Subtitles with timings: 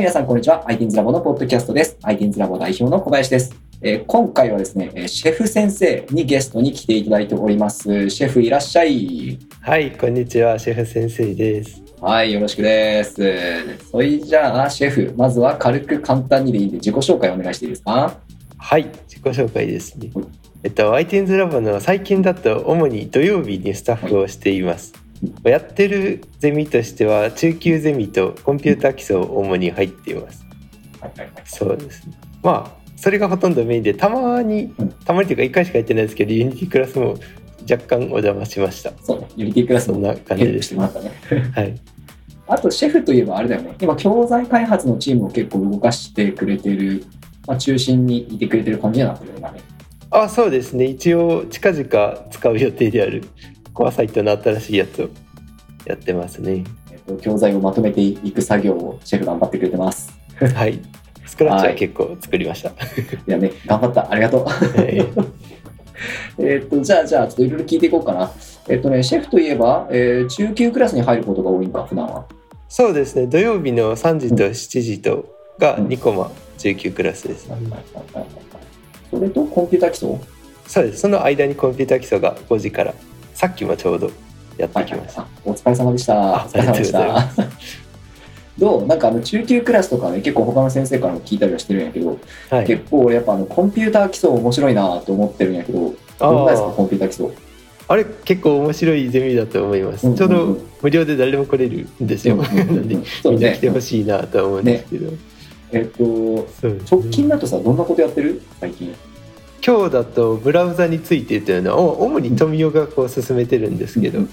[0.00, 0.64] 皆さん、こんにちは。
[0.66, 1.98] ITINS ラボのポッドキャストです。
[2.04, 3.54] ITINS ラボ代表の小林です。
[3.82, 8.08] えー今回はですね、えーシェフ先生にゲストに来ていただいております。
[8.08, 9.38] シェフいらっしゃい。
[9.60, 11.82] はい、こんにちは、シェフ先生です。
[12.00, 13.14] はい、よろしくです。
[13.90, 18.16] それじゃあ、シェフ、まずは軽く簡単にでいいんで自己紹介お願いしていいですか？
[18.56, 20.10] はい、自己紹介ですね。
[20.62, 24.94] えっと、iTunes ラボの最近だと主に土曜日にスタッフをしています。
[25.44, 30.46] やってるゼミとしては中級ゼミとコンピューター基礎を主に入っています。
[31.44, 32.18] そうですね。
[32.42, 37.16] まあ、それがほとんどメインで、たまにうん、たまにというか1回しかやってないですけど、 Unity クラスも
[37.70, 38.92] 若干お邪魔しました。
[39.02, 41.12] そうね、 Unity クラスそんな感じですしたね。
[41.54, 41.74] はい。
[42.48, 43.74] あと、シェフといえばあれだよね。
[43.80, 47.04] 今、教材開発のチームを結構動かしてくれてる、
[47.46, 49.60] まあ、中心にいてくれてる感じになってるよね。
[50.10, 50.86] あ、そうですね。
[50.86, 53.22] 一応、近々使う予定である
[53.74, 55.08] コアサイトの新しいやつを
[55.86, 56.64] やってますね。
[56.90, 60.12] えっと、教材をまとめていく作業をシェフ頑張ってくれてます。
[60.54, 60.80] はい。
[61.26, 62.70] スクラッチは結構作りました。
[62.70, 62.72] い
[63.26, 64.10] やね、頑張った。
[64.10, 64.44] ありがとう。
[64.44, 65.06] はい
[66.38, 68.32] えっと、じゃあ、じゃあ、ちょっといろいろ聞いていこうかな。
[68.68, 72.24] えっとね、シェフといえば、えー中級クラスに入ることが多いんか、普段は。
[72.68, 73.26] そうですね。
[73.26, 75.26] 土曜日の3時と7時と
[75.58, 77.50] が2コマ19クラスです。
[79.10, 80.16] それと、コンピューター基礎？
[80.66, 81.00] そうです。
[81.00, 82.94] その間にコンピューター基礎が5時から、
[83.40, 84.10] さっきもちょうど
[84.58, 85.22] やってきました。
[85.22, 86.14] あお疲れ様でした。
[86.14, 87.26] おあ疲れ様でした。
[88.58, 88.86] どう？
[88.86, 92.18] なんかあの中級クラスとかね、結構他の先生からも聞いたりはしてるんやけど、
[92.50, 92.66] はい。
[92.66, 97.30] 結構俺やっぱあのコンピューター基礎面白いなと思ってるんやけど、あどんなですか、ーコンピューター基礎？
[97.88, 100.06] あれ結構面白いゼミだと思います。
[100.06, 102.34] うんうんうんちょうど無料で誰でも来れるんですよ。
[102.34, 105.12] うんうんうんなんで そうねみんな来てほしいなと思うんですけど。
[105.72, 106.48] えっと、
[106.90, 108.42] 直近だとさ、どんなことやってる？
[108.60, 108.94] 最近。
[109.64, 114.28] 今日だとブラウザについてというのはお主に富代がこう進めてるんですけど、今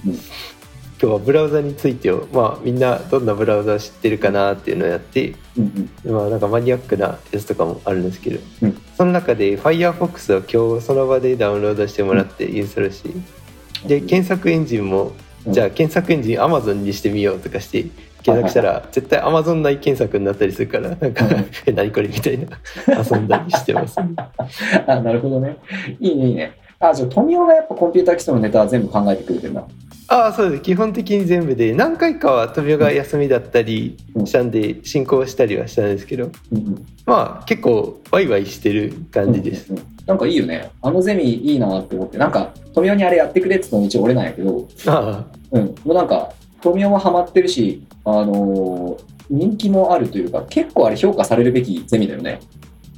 [0.98, 6.12] 日はブラウザについてをまあみんなどんなブラウザ知ってるかなっていうのをやってうんうん。
[6.12, 8.82] まあなんかマニアックなやつとかもあるんですけど、うん。
[8.96, 13.10] その中で Firefox を今日その場でダウンロードしてもらってインストールして
[13.86, 15.12] で検索エンジンも
[15.46, 17.86] うんじゃあ検索エンジン Amazon にしてみようとかして
[18.22, 22.46] 検索したら絶対 Amazon 内検索になったりするからなんかうん え何これみたいな
[22.88, 23.96] 遊んだりしてます、
[24.86, 25.56] あ、なるほどね。
[26.00, 26.52] いいね、いいね。
[26.80, 29.64] あ、じゃあ、富雄がやっぱコンピューター基礎のネタは全部考えてくれてるな。
[30.10, 30.62] ああそうです。
[30.62, 36.86] 基本的に全部で何回かは富代が休みだったりしたんで進行したりはしたんですけどうんうん。
[37.04, 40.70] まあ結構ワイワイしてる感じです、うんうんうんなんかいいよね。
[40.80, 45.26] あのゼミいいなって思って、なんか、富雄にあれやってくれって言ったの一応俺なんやけど、あ。
[45.50, 52.40] うん、もうなんか、富雄はハマってるし、あのー人気もあるというか、結構あれ評価されるべきゼミだよね。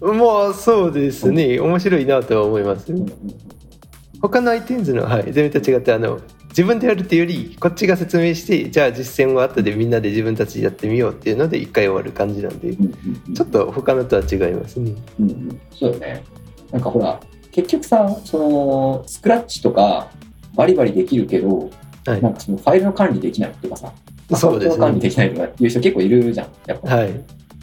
[0.01, 1.59] あまあそうですね。
[1.59, 3.13] 面白いなとは思います、うんうん
[4.23, 13.35] 他の iTunes の、はい、ゼミと違ってあの自分でやるっていうよりこっちが説明してじゃあ実践を後でみんなで自分たちでやってみようっていうので一回終わる感じなんでうんうんうん。
[13.35, 14.93] ちょっと他のとは違いますね。
[15.19, 15.61] うんうん。
[15.71, 16.23] そうよね。
[16.71, 17.19] なんかほら、
[17.51, 20.11] 結局さ、その、スクラッチとか、
[20.55, 21.71] バリバリできるけど、
[22.07, 23.93] はいなんかそのファイルの管理できないとかさ、
[24.37, 26.49] そうですアカウントの管理でねきないとかいう人結構いるじゃん。
[26.67, 26.97] やっぱ。
[26.97, 27.21] はい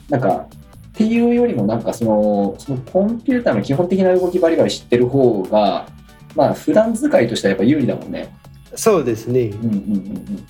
[0.09, 0.47] なんか、っ
[0.93, 5.85] ていうよりも、なんかその、そのコンピューターの基本的な動きバリバリ知ってる方が、
[6.33, 8.33] まあ、普段使いとしてはやっぱ有利だもんね。
[8.73, 10.47] そうですねうんうんうんうん。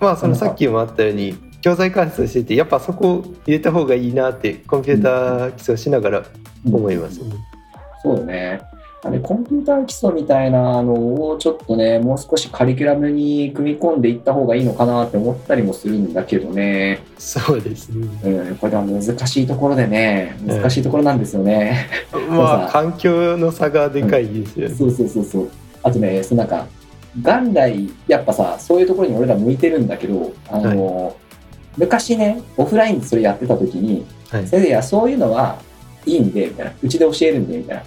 [0.00, 6.24] まあそのさっきもあったように教材開発しててやっぱそこを入れた方がいいなってコンピューター基礎しながら
[6.64, 7.34] 思いますね、
[8.02, 8.24] そうよ
[9.04, 9.08] ね。
[9.08, 10.92] あれコンピューター基礎みたいなの
[11.30, 17.02] をちょっとね、もう少しカリキュラムに組み込んでいった方がいいのかなって思ったりもするんだけどね。
[17.18, 21.88] そうですねうん、これは難しいところでね、難しいところなんですよね。
[22.30, 25.48] まあ環境の差がでかいですよね、そうそうそうそう。
[25.82, 26.66] あとね、そのなんか、
[27.16, 31.16] 元来、やっぱさ、そういうところに俺ら向いてるんだけど、あの、
[31.76, 35.58] 昔ね、オフラインでそれやってた時に、はい先生、いや、そういうのは
[36.04, 36.72] いいんで、みたいな。
[36.82, 37.82] うちで教えるんで、みたいな。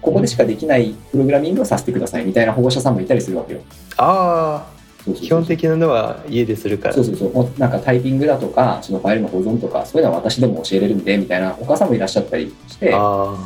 [0.00, 3.60] ここでしかできないプログラミングをさせてください、みたいな保護者さんもいたりするわけよ。
[3.96, 4.76] ああ
[5.14, 6.94] 基本的なのは家でするから。
[6.94, 7.60] そうそうそう。
[7.60, 13.36] なんかタイピングだとか、そのファイルの保存とか、そういうのは私でも教えれるんで、みたいなお母さんもいらっしゃったりして、あ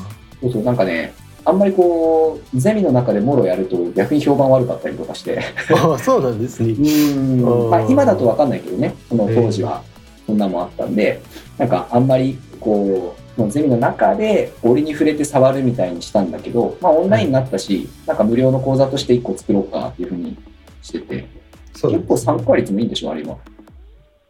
[0.40, 1.12] そうそう、なんかね、
[1.44, 6.72] あんまりこう、ゼミの中でもろやると逆に評判悪かったりとかして、ー あーそうなんですね。
[6.72, 7.70] うん。
[7.70, 9.82] まあ、今だと分かんないけどね、その当時は
[10.26, 11.20] そんなもんあったんで、
[11.58, 20.36] なんかあんまりこう、もうゼミの中で折に触れて触るみたいにしたんだけど、まあオンラインになったし、なんか無料の講座として1個作ろうかっていうふうに
[20.82, 21.26] してて、
[21.72, 23.38] 結構参加率もいいんでしょ、あれ今。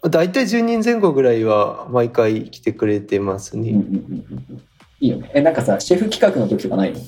[0.09, 4.63] 大体10人前後ぐらいは毎回来てくれてますね、うんうんうんうん
[5.01, 5.31] いいよね。
[5.35, 7.01] え、なんかさ、シェフ企画の時とかないの？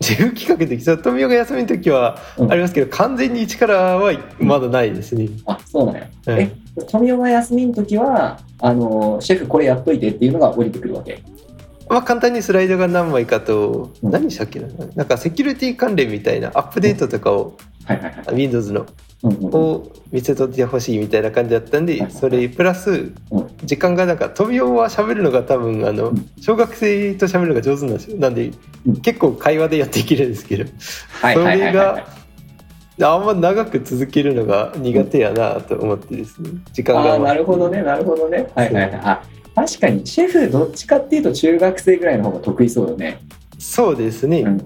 [0.00, 6.10] 自由企画できそう富代が休みの時はうんありますけど、完全に一からはまだないですね、あ、そうなんや。
[6.26, 6.42] はい。
[6.42, 6.52] え、
[6.88, 11.22] 富岡が休みの時は、あの、シェフこれやっといてっていうのが降りてくるわけ。
[11.90, 14.10] まあ簡単にスライドが何枚かと、うん。
[14.10, 14.68] 何したっけな？
[14.94, 18.34] なんかセキュリティ関連みたいなアップデートとかを、はいはいはい。
[18.34, 18.86] Windows の
[19.24, 19.54] うんうんうん。
[19.54, 23.48] を見せとってほしいみたいな感じだったんで、それプラスうん。
[23.64, 26.30] 時間がなんか富雄は喋るのが多分あのうん。
[26.40, 28.16] 小学生と喋るのが上手なんですよ。
[28.16, 28.52] なんで
[28.86, 29.00] うん。
[29.02, 30.64] 結構会話でやっていけるんですけど。
[31.20, 32.21] はいはいはいはいはい。
[33.00, 38.50] あんま長く続けるのが苦手やなと思ってですね時間がああ、なるほどね、なるほどね。
[38.54, 39.00] はいはいはい。
[39.02, 39.22] あ、
[39.54, 43.20] 確かに、シェフどっちかっていうと中学生ぐらいの方が得意そうよね。
[43.58, 44.58] そうですね、うん。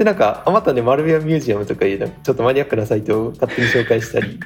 [0.00, 4.38] でなんかあまたねマルベアミュージアムとかいうちょっとマニアックなサイトを勝手に紹介したり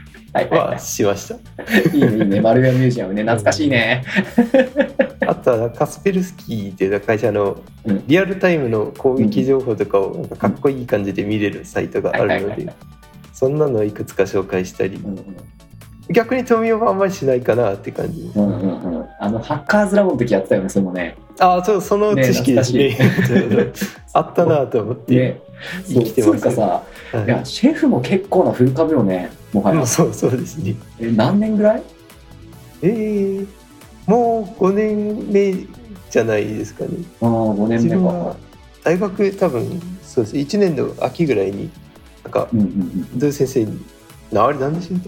[0.50, 1.96] は しましたい。
[1.96, 2.40] いいね、いいね。
[2.40, 3.22] マルベアミュージアムね。
[3.22, 4.02] 懐かしいね。
[5.26, 12.72] あとはカスペルスキーっていう会社のうんリアルタイムの攻撃情報とかをなんかかっこいい感じで見れるサイトがあるので
[13.34, 14.96] そんなのをいくつか紹介したり。
[14.96, 15.36] うん
[16.10, 18.25] 逆に富雄はあんまりしないかなって感じ。
[18.25, 19.06] ですうんうんうん。
[19.19, 21.16] あの、ハッカーズラボの時やってたよね、それもね。
[21.38, 22.52] ああそうその知識。
[22.52, 22.96] ですねね
[24.12, 25.40] あったなと思って、ね。
[25.86, 26.82] そう、生きてますつうかさ、
[27.12, 27.25] はい。
[27.25, 29.80] いや、シェフも結構なフル株よね、もはや。
[29.80, 29.87] うん。
[29.87, 30.75] そうそうですね。
[31.00, 31.82] え、何年ぐらい？
[32.82, 33.46] えー、
[34.06, 35.54] もう5年目
[36.10, 36.90] じゃないですかね。
[37.22, 38.37] ああ、5年目か。
[38.84, 40.37] 大学多分そうです。
[40.37, 41.70] 1年の秋ぐらいに
[42.25, 43.32] なんかうんうんうん。
[43.32, 43.85] 先生に
[44.32, 45.00] なあれなんでしょう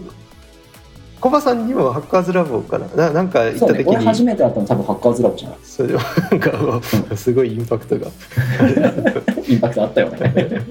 [1.19, 8.07] コバさんにもハッカーズラボかなななんか行ったそうね、初にめて会ったの多分ハッカーズラボじゃないそれはなんかすごいインパクトが
[9.47, 10.61] インパクトあったよね。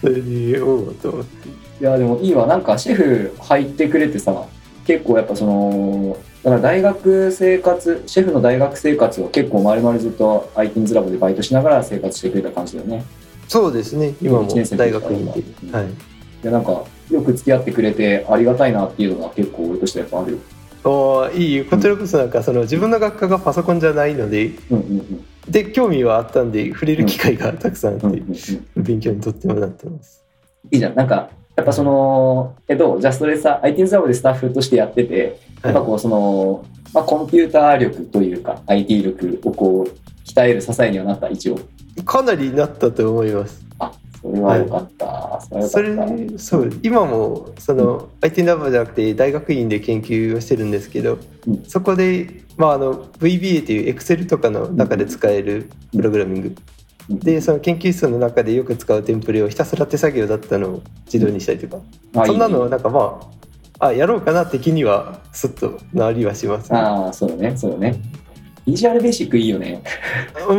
[0.00, 1.48] それでおおと思って
[1.80, 2.46] いや、でもいいわ。
[2.46, 4.44] なんかシェフ入ってくれてさ、
[4.86, 13.04] 結構やっぱその、だから大学生活、シェフの大学生活を結構丸々ずっと ITINS ラボでバイトしながら生活してくれた感じだよね。
[13.50, 14.14] そうですね。
[14.22, 15.88] 今も大学院でうんはい。
[16.40, 20.38] で、なんか、よく付き合ってくれてありがたいなっていうのが結構俺としてはやっぱあるよ。
[20.84, 21.64] おーいい。
[21.64, 25.24] こちらこそなんかその自分の学科がパソコンじゃないのでうんうんうん。
[25.48, 28.20] で興味はあったんで触れる機会がたくさんあってうんうん
[28.76, 30.24] うん勉強にとってもなってます。
[30.70, 30.94] いいじゃん。
[30.94, 33.00] なんか、やっぱその、えどう？
[33.00, 36.64] じゃあそれさ、ITINS ラボでスタッフとしてやってて、やっぱこうその、
[36.94, 41.58] まあ、コンピューター力というか IT 力をこう鍛える支えにはなった一応
[42.04, 43.64] かなりなったと思います。
[43.78, 46.80] あそれはよかった、それはよそれそう。
[46.82, 51.64] 今もその IT ラボじゃなくて大学院で研究をしてるんですけど、うん。
[51.66, 56.56] そこで、まあ、あの VBA という Excel とかの中で使えるプログラミング、
[57.08, 61.82] でその研究室の中でよく使うテンプレをひたすら手作業だったのを自動にしたりとか、
[62.16, 62.70] あそんなのいいね。
[62.70, 63.20] なんかま
[63.78, 68.00] ああやろうかな的にはスッとなりはします、ああそうだねそうだね
[68.70, 69.82] ビジュアルベーシックいいよね、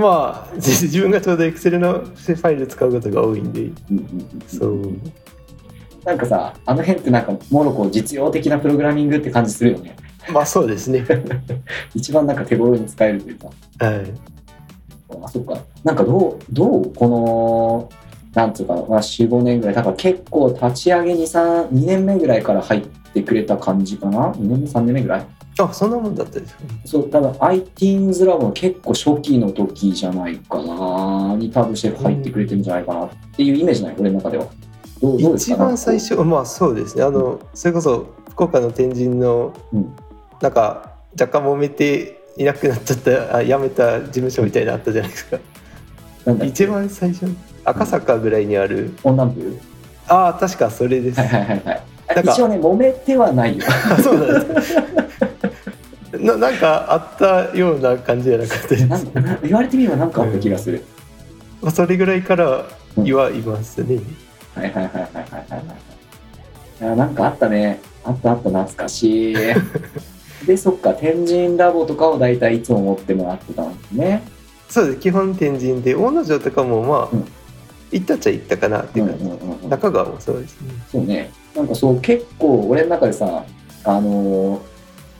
[0.01, 3.69] まあ自自分がちょうど Excel のファイル使うことが多いんで。
[4.47, 4.93] そう。
[6.03, 9.95] なんかさあの辺ってなんかもろこう実用的なプログラミングって感じするよね。
[10.33, 11.05] まあそうですね。
[11.95, 13.47] 一番なんか手頃に使えるというか。
[13.85, 14.03] はい。
[15.23, 15.57] あそっか。
[15.85, 17.89] なんかどうどうこの
[18.33, 19.75] なんつうか、まあ、45年ぐらい。
[19.75, 22.81] だから結構立ち上げ2 2年目ぐらいから入っ
[23.13, 25.25] てくれた感じかな？2年目？3年目ぐらい？
[25.59, 26.55] あそんなもんだったです
[26.85, 34.45] そう多分 ITINS ラボの結構初期の時じゃないかなに多分シェフ入ってくれてるんじゃないかなっていうイメージない俺の中では。
[35.01, 35.57] どうどう一か？
[35.65, 37.03] 番最初まあそうですね。
[37.03, 39.93] あのそれこそ福岡の天神のうん。
[40.41, 45.37] なんか若干揉めていなくなっちゃったあ辞めた事務所みたいなのあったじゃないですか。
[46.45, 47.25] 一番最初
[47.65, 48.93] 赤坂ぐらいにある。
[49.03, 49.59] オンランプ
[50.07, 51.19] ああ確かそれです。
[51.19, 51.83] はいはいはいはい。
[52.15, 53.65] なんか一応ね揉めてはないよ。
[53.67, 54.81] あそうなんですか
[56.19, 60.83] ななんかあったような感じじゃなかったですなんか言われてみれば何かあった気がする、
[61.61, 62.65] まあそれぐらいから
[62.97, 63.99] 言はいますね、
[64.55, 66.81] はいはいはいはいはいはいはい。
[66.81, 67.79] いやなんかあったね。
[68.03, 69.35] あったあった懐かしい。
[70.45, 74.23] でそっか天神ラボとかを大体いつも持ってもらってたんですね。
[74.67, 74.97] そうです。
[74.97, 77.25] 基本天神で大野城とかもまあ、うん。
[77.91, 79.69] 行ったっちゃ行ったかなっていう感じ、うんうんうんうん。
[79.69, 80.73] 中川もそうですね。
[80.91, 81.31] そうね。
[81.55, 83.43] なんかそう、結構俺の中でさ、
[83.83, 84.70] あのー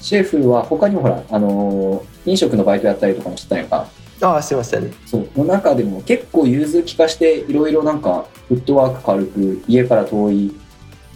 [0.02, 3.88] シェフは他にもほら、あのー飲食のバイトやったりとかもしてたんやんか。
[4.22, 5.28] ああしてましたねそう。
[5.36, 10.56] の中でも結構融通きかして、いろいろなんか、フットワーク軽く、家から遠い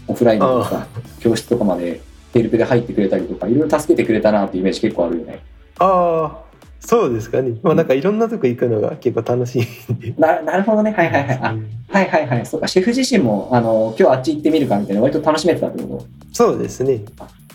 [0.08, 0.88] オフラインのさ、
[1.20, 2.02] 教室とかまで
[2.34, 5.44] ヘルプで入ってくれたりとか、いろいろ助けてくれたなっていうイメージ結構あるよね。
[5.78, 6.46] ああ
[6.80, 10.92] そうですかねまあなんかいろんなとこ行くのが結構楽しいんでななるほどね。
[10.92, 11.40] はいはいはい。
[11.42, 11.56] あ、
[11.96, 12.46] はいはいはい。
[12.46, 16.06] そうか、シェフ自身も、あのー今日あっち行ってみるかみたいな、割と楽しめてたってこと？
[16.34, 17.02] そうですね。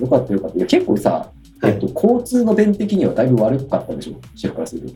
[0.00, 0.56] よかったよかった。
[0.56, 1.30] いや、結構さ、
[1.62, 4.94] えっと、交通の便的にはだいぶ悪かったでしょ、シェフからすると。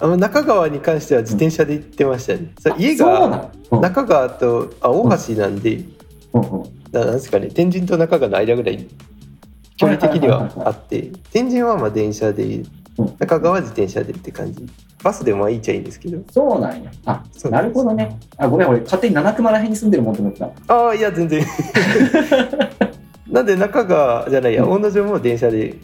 [0.00, 5.84] あの中川に関しては自転車で行ってましたね、そう家そうなが中川とあ大橋なんで、
[6.32, 6.62] うんうん。
[6.92, 8.88] ななんですかね天神と中川の間ぐらい
[9.76, 12.62] 距離的にはあって天神はまあ電車で
[12.96, 13.16] うん。
[13.18, 14.64] 中川は自転車でって感じ
[15.02, 16.90] バスでもまあいいっちゃいいんですけどそうなんや。
[17.06, 18.18] あ、そうなるほどね。
[18.36, 20.50] あ、ごめん、俺、勝手に七熊ら辺に住んでるもんと思ってた。
[20.74, 21.44] ああいや全然
[23.30, 25.74] なんで中川じゃないや大野城も電車で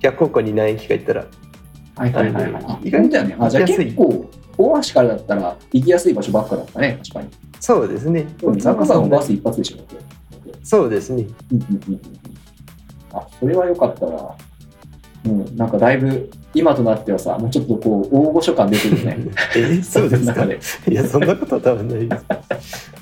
[0.00, 1.24] 逆方向に何駅か行ったら
[1.96, 2.64] はいはいはいはい。
[2.66, 3.36] あ意外とだよね。
[3.38, 4.26] あ、じゃあ結構、
[4.58, 7.28] 大橋からだったら行きやすい場所ばっかだったね、確かに。
[7.60, 9.78] そうですね中川もバス一発でしょ。
[10.62, 12.00] そうですねうんうんうんうん
[13.12, 14.34] あ、それは良かったわ。
[15.26, 19.18] うん、なんかだいぶ、今となってはさ、もうちょっとこう、大御所感出てるよね。
[19.56, 20.32] えそうですか？
[20.34, 22.16] 中でいやそんなことは多分ないで
[22.62, 22.92] す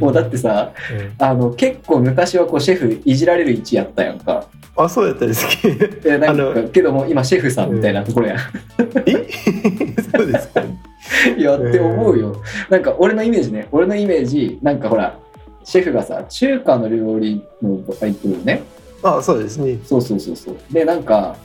[0.00, 0.72] もうだってさ、
[1.18, 4.44] うんあの、結構昔はこう、シェフいじられる位置やったやんか。
[4.76, 8.38] あそうやったですっけ えなんあかけども今シェフさんみたいなところやん。
[9.06, 9.26] え？
[10.16, 10.62] そうですか？
[11.36, 12.36] いやって思うよ。
[12.70, 15.18] なんか俺のイメージね、俺のイメージ、なんかほら、
[15.64, 18.62] シェフがさ、中華の料理のバイトね。
[19.02, 20.56] あそうですねそうそうそうそう。
[20.72, 21.36] で、なんか、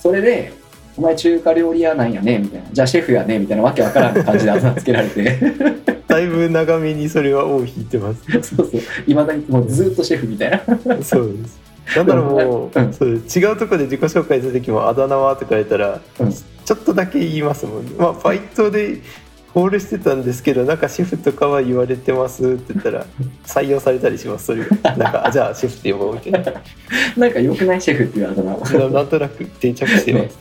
[0.00, 0.52] それで、
[0.96, 2.68] お前中華料理屋なんやねみたいな。
[2.72, 5.38] じゃあシェフやねみたいなわけわからん感じであざつけられて。
[6.08, 8.22] だいぶ長めにそれは尾を引いてます
[8.56, 8.80] そうそう。
[9.06, 10.62] いまだにもうずっとシェフみたいな。
[11.02, 11.60] そうです
[11.96, 18.98] なんだろうもう、うんそう違うところで自己紹介する時も「あだ名は?」とか言われたら、うんちょっとだけ言いますもんねまあバイトで
[19.54, 23.06] ホールしてたんですけどなんかシェフとかは言われてますって言ったら
[23.46, 24.96] 採用されたりしますそれが。
[24.96, 26.52] なんかあじゃあシェフって呼ぼうみたいな。
[27.16, 28.56] なんか良くないシェフって言われたな。
[28.56, 30.38] な なんとなく定着してます、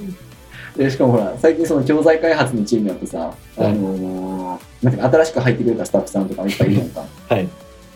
[0.77, 7.03] でしかもほら最近その教材開発のチームやってさ、あのーなんか新しく入ってくれたスタッフさんとかいっぱいいるやんか。
[7.29, 7.47] はい。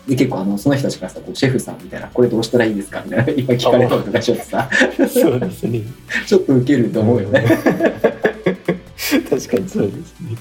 [0.08, 4.68] で結構あのその人たちからさこうシェフさんみたいなこれどうしたらいいですかみたいないっぱい聞かれたりとかしちゃってさ。
[5.08, 5.82] そうですね。
[6.26, 7.44] ちょっとウケると思うよね、
[9.30, 10.36] 確かにそうですね、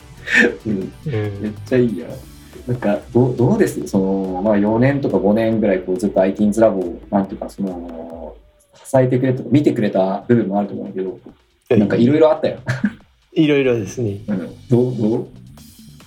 [0.66, 1.42] うん、うん。
[1.42, 2.08] めっちゃいいや。
[2.68, 3.88] なんかどうどうです？
[3.88, 8.36] その、まあ、4年とか5年ぐらいこうずっと i t ンズラボをなんていうかその
[8.76, 11.20] 支えてくれたとか見てくれた部分もあると思うんだけど
[11.76, 12.60] なんかいろいろあったよ、
[13.34, 14.20] いろいろですね。
[14.28, 14.96] うん、どう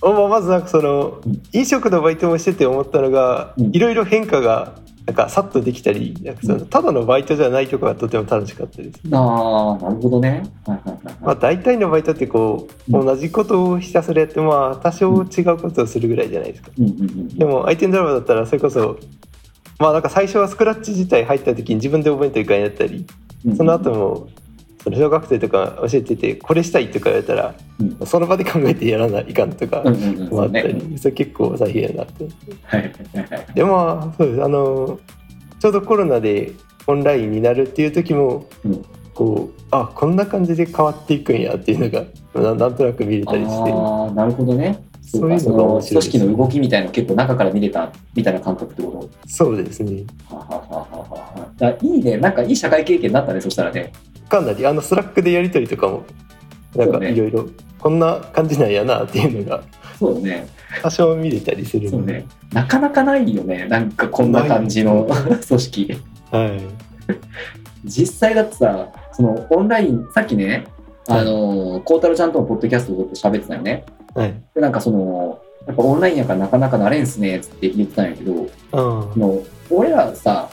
[0.01, 0.29] どう？
[0.29, 1.41] まずなんかそのうん。
[1.51, 3.75] 飲食のバイトもしてて思ったのがうん。
[3.75, 4.75] いろいろ変化が
[5.05, 8.99] なんかさっとできたりなんかそのただのバイトじゃないところがとても楽しかったです。
[9.11, 10.43] ああなるほどね。
[10.65, 13.05] はいはいはいまあ、大体のバイトってこううん。
[13.05, 16.71] 同じことをひたすらやってまあ多少違うことをするぐらいじゃないですか。
[16.77, 18.97] うんうんうんでも相手のドラマだったらそれこそ
[19.77, 23.05] まあなんか最初はスクラッチ自体入った時に自分で覚えといかんやったり
[23.45, 23.55] うん。
[23.55, 24.27] その後も
[24.85, 28.05] その小学生とか教えててこれしたいとか言われたらうん。
[28.05, 32.27] その場で考えてやらないかんとかうんうんうんもあったそうねりそれ結構大変やなって。
[32.63, 32.93] はい
[33.55, 34.43] でまあそうです。
[34.43, 34.99] あの
[35.59, 36.51] ちょうどコロナで
[36.85, 38.85] オンラインになるっていう時も、うん。
[39.15, 43.71] こうあこんな感じで変わっていくんやっていうのがななんとなく見れたりして。
[43.71, 44.83] ああなるほどね。
[45.01, 46.11] そういうのが面白いです。
[46.11, 50.03] 組織の動きみたいなの結構中から見れたみたいな感覚ってこそうですね。
[50.29, 50.85] とはははは
[51.39, 52.17] はだいいね。
[52.17, 53.91] なんかいい社会経験になったねそしたらね
[54.29, 56.03] かなりあの Slack でやり取りとかも
[56.75, 57.47] なんかいろいろ
[57.79, 59.63] こんな感じなんやなっていうのが
[59.99, 60.47] そうね。
[60.81, 62.25] 多少見れたりするそうね。
[62.51, 63.65] なかなかないよね。
[63.69, 65.07] なんかこんな感じの
[65.47, 66.01] 組織。
[66.31, 66.59] はい。
[67.85, 70.65] 実際だってさそのオンラインさっきね
[71.07, 73.85] あの孝太郎ちゃんとのポッドキャストを撮って喋ってたよね。
[74.15, 74.33] はい。
[74.55, 79.39] でなんかそのやっぱオンラインやからなかなかなれんすねっつって言ってたんやけどあその
[79.69, 80.49] 俺らさ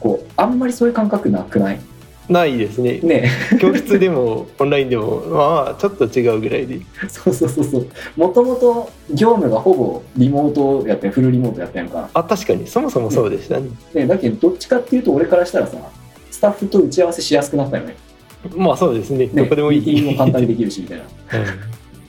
[0.00, 1.76] こうあんまりそういう感覚なくない？
[1.76, 1.80] あ
[2.28, 3.00] ないですね。
[3.00, 3.30] ね。
[3.60, 6.80] 教室でもオンラインでもまあちょっと違うぐらいで。
[7.08, 7.86] そうそうそうそう。
[8.16, 12.08] もともと業務がほぼリモートやってんフルリモートやってんか。
[12.12, 12.66] あ確かに。
[12.66, 14.06] そもそもそうでしたね、ね。
[14.06, 15.78] だけどどっちかっていうと俺からしたらさ
[16.30, 17.96] スタッフと打ち合わせしやすくなったよね。
[18.54, 19.26] まあそうですね。
[19.26, 19.30] ね。
[19.34, 19.80] どこでもいい。
[19.80, 21.04] ミーティングも簡単にできるしみたいな。
[21.04, 21.46] うん。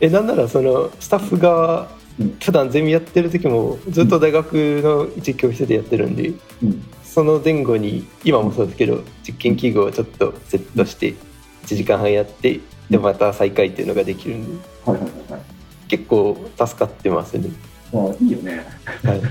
[0.02, 1.88] えなんならそのスタッフが
[2.20, 2.36] うん。
[2.44, 6.34] 普段ゼミやってる時もずっと大学の一教室でやってるんで。
[6.64, 6.84] うん
[7.20, 11.16] その前後に今もそうですけど実験器具をちょっとセットして
[11.64, 15.32] 1時間半やってでまた再開っていうのができるんではいはいはい。
[15.34, 15.42] はい
[15.90, 17.50] 結構助かってますね。
[17.92, 18.64] まあいいよね。
[19.04, 19.22] はい、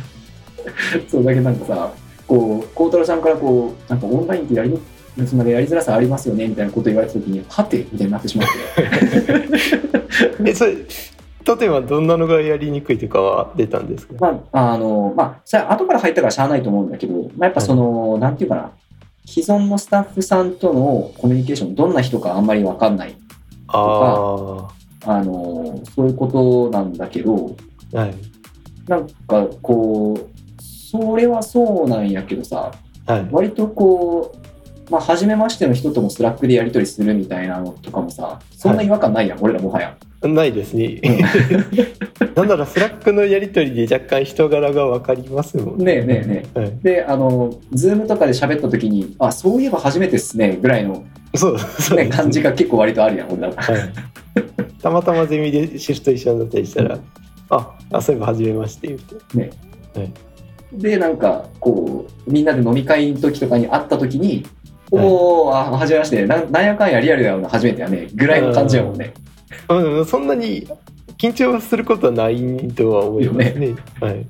[1.09, 1.93] そうだけどなんかさ
[2.27, 4.79] こう孝太郎さんからこうなんかオンラインってやり
[5.17, 10.45] につまりやりづらさありますよねみたいなこと言われた時にはてみたいになってしまって。
[10.51, 10.77] えそれ
[11.57, 14.15] 例えばどんなのがやりにくいとかは出たんですか？
[14.19, 18.73] まあ、あの、まあ、それ後から入ったからしゃあないと思うんだけど、まあ、やっぱその、なんていうかな、
[19.27, 23.17] 既存のスタッフさんとのコミュニケーション、どんな人かあんまりわかんない、
[23.69, 24.69] あ
[25.07, 27.57] あの、そういうことなんだけど、
[27.95, 28.15] あはい。
[28.87, 32.73] なんかこう、それはそうなんやけどさ、
[33.07, 33.29] はい。
[33.31, 34.48] 割とこう、
[34.91, 39.97] まあ、初めましての人とも Slack でやり取りするみたいなのとかもさ、そんな違和感ないやん、俺らもはや。
[40.23, 41.01] ないですね。
[42.35, 45.99] なんなら Slack のやり取りで若干人柄が分かりますもんね。
[45.99, 51.05] えねえねはい、で、あの、 Zoom とかで喋った時に、あ、そういえば初めてっすね、ぐらいの、
[51.35, 53.49] そうそうね、感じが結構割とあるやん、俺ら。
[53.55, 53.93] はい、
[54.83, 56.99] たまたまゼミでシフト一緒になったりしたら
[57.51, 59.39] 「ああそういえば初めまして」言って。
[59.39, 59.51] ね。
[59.95, 60.13] はい。
[60.73, 64.47] で、なんか、こう、みんなで飲み会の時とかに会った時に、はい
[64.91, 69.13] おお、あ、はじめまして、なんなんやかんやリアルだよな、初めてやね、ぐらいの感じやもんね。
[69.69, 70.67] うん、そんなに
[71.19, 73.75] 緊張することはないとは思いますね。
[74.01, 74.27] はい、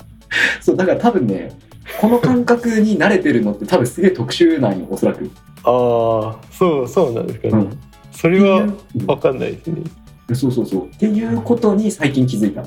[0.61, 1.53] そう、だから多分ね、
[2.01, 5.31] この感覚に慣れてるのって多分すげえ特殊なんよ、おそらく。
[5.65, 7.53] ああそうそうなんですかね。
[7.53, 7.79] うん
[8.11, 9.83] それはっていう分かんないですね。
[10.29, 10.87] うんそうそうそう。
[10.89, 12.63] っていうことに最近気づいた。
[12.63, 12.65] あ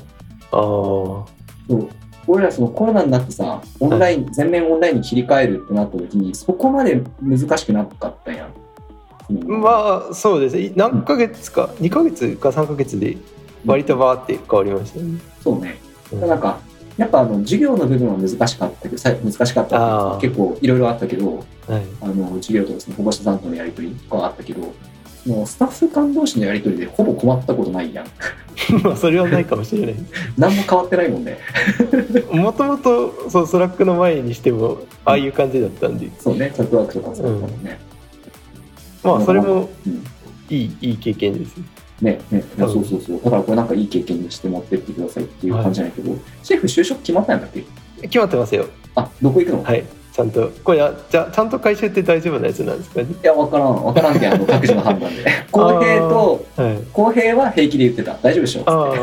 [0.50, 1.26] そ
[1.70, 1.88] う
[2.26, 8.46] 俺らそのコロナになってさ、オンライン、全面オンラインに切り替えるってなった時に、そこまで難しくなかったんやん。
[8.48, 8.62] うん
[9.62, 13.16] まあそうですね何ヶ月か2ヶ月か3ヶ月で
[13.64, 15.18] 割とバーって変わりましたね。
[15.40, 15.78] そうね。
[16.12, 16.58] うんなんか、
[16.98, 24.72] やっぱあの授業の部分は難しかったけど、さ難しかった結構いろいろあったけど、はい、あの授業とですね、保護者さんとのやり取りとかはあったけど、
[25.24, 28.06] そのスタッフ間同士のやり取りでほぼ困ったことないやん。
[28.82, 29.94] まあそれはないかもしれない。
[30.36, 31.38] 何も変わってないもんね。
[32.32, 37.78] もともとそう Slack の前にしてもああいう感じだったんで、そうね、 Chatwork とか使ったもんね。
[39.02, 40.04] まあそれもうん
[40.50, 41.56] いいいい経験です。
[42.00, 43.20] ね、ね、そうそうそう。
[43.24, 47.62] だからこれなんかいい経験にして持ってってくださいっていう感じじゃないけど、シェフ就職決まったんだっけ？
[48.02, 48.66] 決まってますよ。
[48.96, 49.84] あ、どこ行くの、い、はい。
[50.12, 53.00] ちゃんとこれはじゃあちゃんと回収って大丈夫なやつなんですか？
[53.02, 53.06] ね。
[53.22, 53.82] や、わからん。
[53.84, 55.24] わからんけん、あの、各自の判断で。
[55.50, 56.78] 公平と、はい。
[56.92, 58.16] 公平は平気で言ってた。
[58.22, 58.94] 大丈夫でしょあ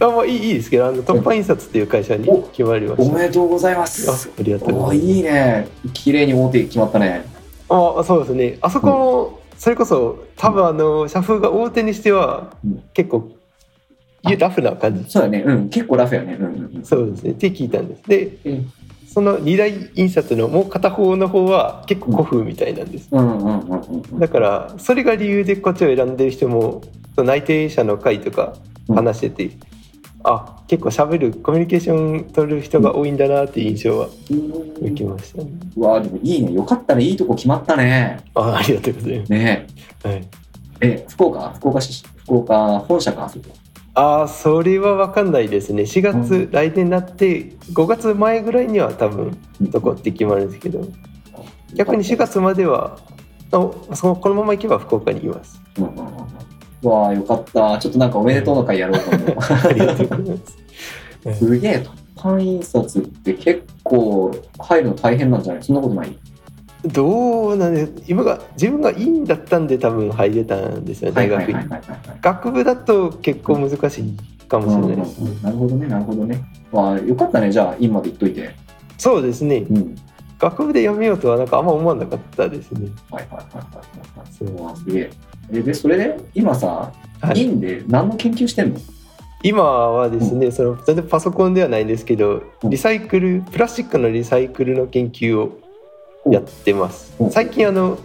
[0.00, 0.06] あ。
[0.06, 3.16] あまあいいいいですけどあの突破印刷っていう会社に決まりまおした。
[3.16, 4.10] めでとうございます。
[4.10, 5.08] あありがとうごおざいます。
[5.10, 5.68] いいね。
[5.94, 7.24] 綺麗に大手決まったね。
[7.70, 8.58] あそうですね。
[8.60, 13.30] あそこも、それこそ多分あの社風が大手にしてはうん結構
[14.38, 15.10] ラフな感じ。
[15.10, 15.42] そうだね。
[15.46, 15.68] うん。
[15.70, 16.36] 結構ラフやね。
[16.38, 16.84] うんうんうん。
[16.84, 17.30] そうですね。
[17.30, 18.02] って聞いたんです。
[18.06, 18.72] で、うん
[19.14, 23.08] その二大印刷のもう片方の方は結構古風みたいなんです。
[23.12, 24.18] うんうんうんうんうん。
[24.18, 26.82] だからそれが理由でこっちを選んでる人も
[27.16, 28.54] 内定者の会とか
[28.92, 29.50] 話してて、
[30.24, 34.08] あ結構喋るコミュニケーション取る人が多いんだなっていう印象は
[34.80, 35.50] 受けましたね。
[35.76, 36.52] うわでもいいね。
[36.52, 37.04] よかったね。
[37.04, 38.18] いいとこ決まったね。
[38.34, 39.32] あありがとうございます。
[39.32, 39.66] ね
[40.02, 40.26] はい、
[40.80, 41.50] え、福岡？
[41.50, 43.44] 福岡市、福岡本社か、あそこ。
[43.94, 50.84] ああそれは分かんないですね4月、う来年になって5月前ぐらいには多分どこって決まるんですけど
[51.74, 52.98] 逆に4月までは
[53.52, 53.68] の
[54.16, 55.60] このまま行けば福岡にいます。
[55.78, 56.04] うんうんうん
[56.82, 57.78] わあよかった。
[57.78, 59.36] ちょっとなんかおめでとうの会やろうと思う。
[59.40, 60.36] ありがとうござい
[61.24, 61.38] ます。
[61.40, 61.82] すげえ、
[62.16, 65.62] 突版印刷って結構入るの大変なんじゃない？
[65.62, 66.14] そんなことない？
[66.86, 71.52] どうなんで今が自分がいいんだったんで多分入れたんですよ大学
[72.20, 74.16] 学部だと結構難しい
[74.46, 76.44] かもしれないです、うんうんうんなるほどね、なるほどね。
[76.72, 78.54] わあよかったね、じゃあ、今まで言っといて。
[78.98, 79.94] そうですねうん。
[80.38, 83.76] 学部で読めようとはなんかあんま思わなかったですねはいはいはいはい
[84.18, 84.74] はい。
[84.76, 85.10] そすげえ。
[85.52, 88.80] えで、それで、今さ、はい院で何の研究してんの？
[89.42, 95.58] 今はですね、その全然パソコンではないんですけどうんリサイクルプラスチックのリサイクルの研究を
[96.30, 97.14] やってます。
[97.18, 97.30] うん。
[97.30, 97.98] 最近あの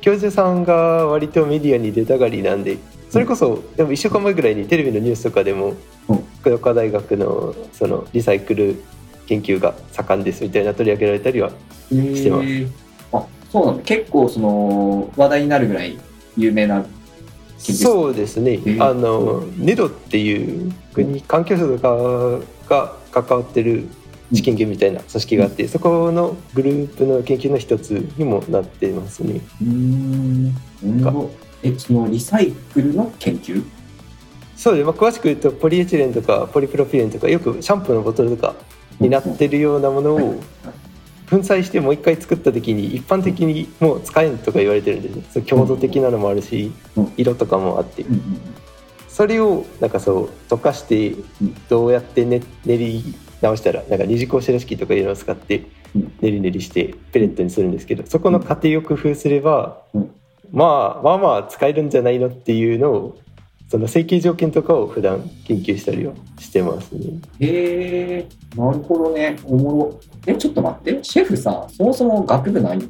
[0.00, 2.78] 教授さんが割とメディアに出たがりなんで
[3.10, 5.74] それこそでも1週間前ぐらいにテレビのニュースとかでも
[6.08, 6.24] うん。
[6.40, 8.82] 福岡大学のそのリサイクル
[9.26, 11.50] 研究が盛んですみたいな取り上げられたりは
[11.90, 12.44] してます。
[12.44, 12.70] へー。
[13.12, 13.82] あ、そうなんだ。
[13.82, 15.98] 結構、その、話題になるぐらい
[16.36, 16.88] 有名な研
[17.58, 17.82] 究室。
[17.82, 18.84] そうですね、ー。
[18.84, 21.82] あのネドっていう国環境省と
[22.68, 23.88] かが関わってる
[24.32, 29.40] 試験研みたいな組織があって、そこのグループの研究の一つにもなってますね。
[29.62, 30.54] うーん。
[31.62, 33.64] え、そのリサイクルの研究？
[34.56, 38.54] そうで、まあ、詳しく言うとポリエチレンとかポリプロピレンとかよくシャンプーのボトルとか
[38.98, 40.18] になってるようなものを
[41.28, 47.12] 粉砕してもう一回作った時に一般的にもう使えんとか言われてるんですよそう強度的なのもあるしうん。
[47.18, 48.02] 色とかもあって。
[48.02, 48.40] うんうん
[49.08, 51.14] それをなんかそう溶かして
[51.70, 60.10] どうやって練練り直したらなんか二次構成式とかいうのを使ってうん練り練りしてペレットにするんですけどそこの過程を工夫すれば、うん
[60.52, 63.18] まあまあまあ使えるんじゃないのっていうのを
[63.68, 67.20] その成形条件とかを普段研究したりはしてますね。
[67.40, 69.36] へえ、なるほどね。
[69.44, 70.00] おもろ。
[70.26, 71.02] え、ちょっと待って。
[71.02, 72.88] シェフさ、そもそも学部何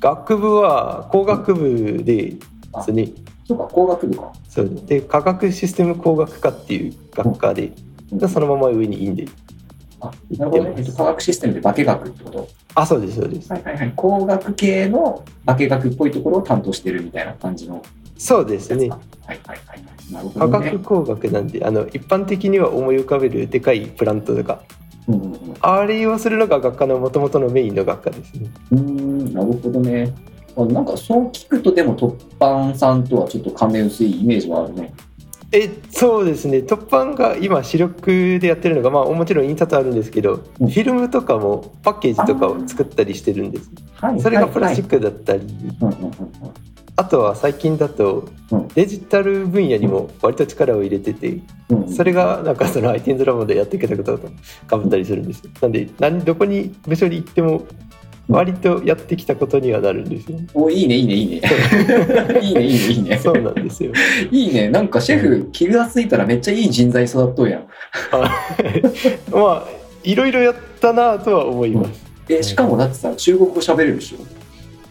[0.00, 2.36] 学部は工学部でで
[2.82, 3.10] すね。
[3.46, 4.32] そうか、工学部か。
[4.48, 7.72] そうで科学システム工学科っていう学科で、
[8.10, 9.26] うんそのまま上にいいんで。
[10.08, 12.48] あなるほどね、えっと、科学システムで化学ってこと？
[12.74, 13.92] あそうですそうですはいはいはい。
[13.96, 17.82] 工学系の化学っぽいところを担当してるみたいな感じの
[18.16, 18.88] そうですね。
[18.88, 20.12] はいはいはいはい。
[20.12, 20.78] なるほ化どね学。
[20.80, 24.62] 工学なんであの一般的には思い浮かべるでかいプラントとか
[25.08, 30.14] うんうんうんあれをするのが学科のもともとのメインの学科ですねうーん、なるほどね。
[30.56, 34.94] あなんかそう聞くとでも突版さんとはちょっと関連薄いイメージはあるね。
[35.54, 36.58] えそうですね。
[36.58, 40.68] 突版が今主力でやってるのがまあもちろん印刷あるんですけど、うん。
[40.68, 43.70] フィルムとかもパッケージとかを作ったりしてるんです。
[44.00, 44.20] はい。
[44.20, 44.98] それがプラスチック。
[44.98, 45.46] クだったり、
[46.96, 48.68] あとは最近だとうん。
[48.68, 51.38] デジタル分野にも割と力を入れてて
[51.68, 51.82] うん。
[51.84, 54.28] うんそれがなんかその iTunes ラボでやってきたことと
[54.66, 55.44] かぶったりするんです。
[55.44, 57.64] よなんで何どこに部署に行っても
[58.28, 61.42] 割とやってきたことにはなるんですよおいいねいいねいいね。
[62.40, 63.18] いいねいいねいいね。
[63.18, 63.92] そうなんですよ
[64.30, 64.68] いいね。
[64.70, 67.66] なんかシェフ気がついたらめっちゃいい人材育っとるやん。
[68.12, 68.30] あ
[69.30, 69.68] まあ
[70.02, 74.14] いろいろやったなとは思いますえ、しかもだってさ、中国語喋れるでし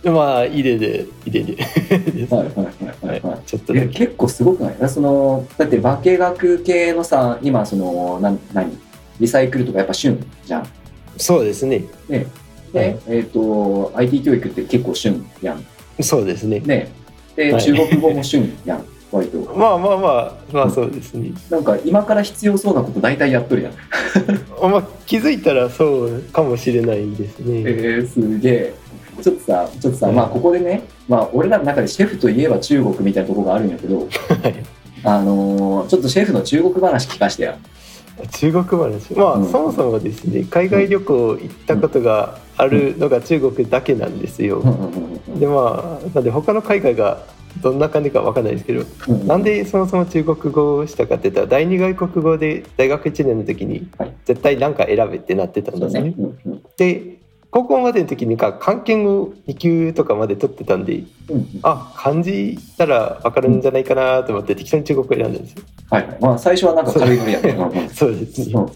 [0.05, 0.11] ょ？
[0.11, 1.53] まあ入れで入れで
[2.19, 3.37] いはいはいはい、はい。
[3.37, 4.89] えちょっと結構すごくない？
[4.89, 8.77] そのだって化学系のさ今そのなん何？
[9.19, 10.67] リサイクルとかやっぱ旬じゃん。
[11.17, 12.25] そうですねね
[12.73, 15.65] で、えっ、と IT 教育って結構旬やん。
[16.01, 16.89] そうですねね
[17.35, 19.37] で、はい中国語も旬やん割と。
[19.55, 23.73] まあまあまあまあそうですね、なんか今から必要そうなこと大体やっとるやん。
[24.69, 28.73] まあ、気づいたらそうかもしれないですね、えー、すげえ。
[29.21, 34.09] ちょっとさ、ちょっとさ、うんまあここでね、まあ俺らの中でシェフといえば中国みたいなところがあるんやけど、 はい
[35.03, 37.57] あのーちょっとシェフの中国話聞かしてや。
[38.31, 39.13] 中国話。
[39.13, 44.61] まあ、うんそもそもですね海外旅行行ったことがあるのが中国だけなんですよ、
[45.39, 47.25] でまあなんで他の海外が
[47.61, 49.27] どんな感じかわかんないですけど、うん。
[49.27, 54.13] なんでそもそも中国語をしたかって言ったら第二外国語で大学1年の時にはい。
[54.25, 56.13] 絶対何か選べってなってたんですね。
[56.15, 56.35] そうね。
[56.45, 56.63] うんうん。
[56.77, 57.22] で
[57.53, 61.47] 高校までの時にか漢検を2級とかまで取ってたんでうんうん。
[61.61, 65.63] あ漢字たら分かるんじゃないかなと思って適当に中国語選んだんですよ。
[65.91, 66.17] はいはい。
[66.19, 67.89] まあ最初はなんか軽いノリやね。
[67.93, 68.11] そう。
[68.17, 68.53] ですね。
[68.55, 68.71] うん。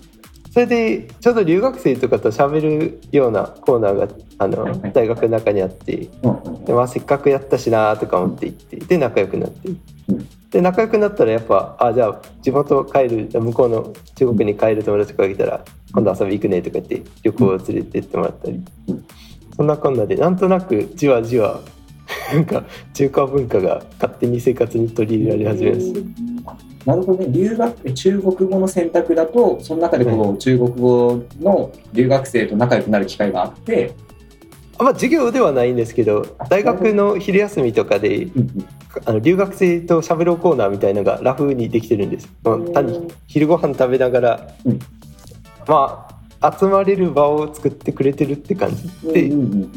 [0.51, 9.69] それでちょうど留学生とかと喋るようなコーナーがあの大学の中にあってうんうんで、まあ、せっかくやったしなとか思って行ってで仲良くなって。
[10.09, 10.27] うん。
[10.51, 18.63] で仲良くなったらやっぱあじゃあ地元帰る向こうの中国に帰る友達とかがいたら今度遊び行くねとか言って旅行を連れてってもらったり。
[18.89, 19.05] うん
[19.57, 21.61] そんなこんなでなんとなくじわじわ
[22.31, 25.93] なんか中華文化が勝手に生活に取り入れられ始めまし。
[26.85, 26.91] た。
[26.91, 27.27] なるほどね。
[27.31, 33.91] 留学、中国語の選択だと、その中でこう、中国語の留学生と仲良くなる機会があって、
[34.77, 38.65] あまあ授業ではないんですけど大学の昼休みとかでうんうん。
[39.05, 42.29] あの留学生と喋ろうコーナーみたいなのがラフにできてるんです。
[42.43, 44.79] もう単に昼ご飯食べながら、うん
[45.67, 46.17] まあ
[46.59, 49.29] 集まれる場を作ってくれてるって感じで、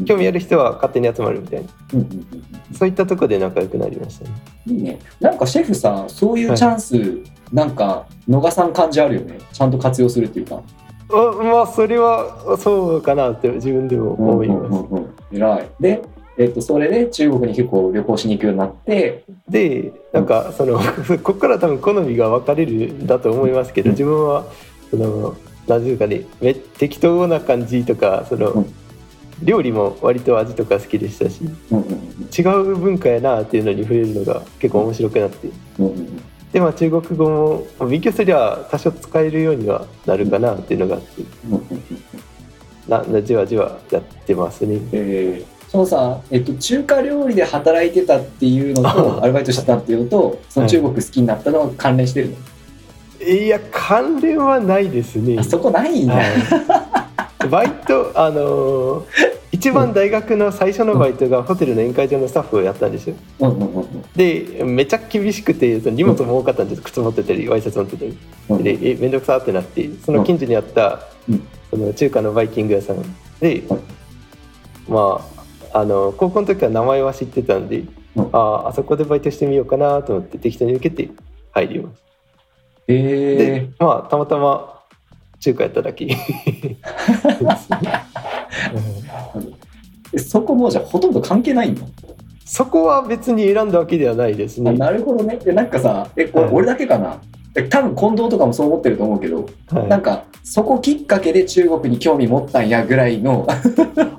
[0.04, 1.68] 興味ある人は勝手に集まるみたいな
[2.76, 4.30] そういったところで仲良くなりましたね。
[4.66, 4.98] いいね。
[5.20, 6.94] なんかシェフさ、そういうチャンス、
[7.52, 9.38] なんか逃さん感じあるよね。
[9.52, 10.62] ちゃんと活用するっていうか。
[11.12, 14.58] あまあそれはそうかなって自分でも思います。
[14.58, 15.68] うんうんうんうん偉い。
[15.80, 16.02] で、
[16.36, 20.78] えっと、それで中国に結構旅行しに行くようになって、でなんかその
[21.22, 24.44] ここから多分好みが分かれるんだと思いますけど自分は
[24.90, 25.34] その
[25.70, 28.74] 何ていうかねめ適当な感じとかその、うん。
[29.42, 35.48] 料理も割と味とか好きでしたしうんうん違う文化やなっていうのに触れるのが結構面白くなって。
[35.78, 36.22] うんうんうん。
[36.52, 41.22] でまあ中国語も勉強すりゃ多少使えるようにはなるかなっていうのがあって。
[41.46, 41.82] うんうんうん
[42.88, 44.80] ななじわじわやってますね。
[44.92, 45.60] えー。
[45.70, 52.36] そのさ、えっと、中華料理で働いてたっていうのと、 アルバイトしてたっていうのと、その中国好きになったのは関連してるの、
[53.20, 55.36] いや関連はないですね。
[55.38, 56.14] あそこないんだ。
[56.14, 56.22] は
[57.44, 63.16] い、バイトあのー一番大学の最初のバイトがホテルの宴会場のスタッフをやったんですよ。
[63.40, 64.02] うんうんうんうん。
[64.14, 66.82] でめちゃ厳しくてその荷物も多かったんです。
[66.82, 68.16] 靴持ってたりワイシャツ持ってたり。
[68.48, 68.62] うん。
[68.62, 71.46] でえめんどくさってなってその近所にあった、うん。
[71.68, 73.02] その中華のバイキング屋さん。
[73.40, 73.80] で、はい
[74.88, 75.20] ま
[75.72, 77.84] ああの高校の時は名前は知ってたんで、
[78.16, 78.28] うん。
[78.32, 81.10] ああそこでバイトしてみようかなと思って適当に受けて
[81.52, 82.09] 入ります
[82.92, 84.80] えまあたまたま
[85.40, 86.06] 中華やっただけ
[90.12, 91.82] え そこもうじゃあほとんど関係ないんだ。
[92.44, 94.70] そこは別に選んだわけではないですね。
[94.70, 95.38] あなるほどね。
[95.46, 97.20] えなんかさ、えこれはい俺だけかな？
[97.54, 103.46] え多分近藤とかもそう思ってると思うけど、はいなんかそこきっかけで中国に興味持ったんやぐらいの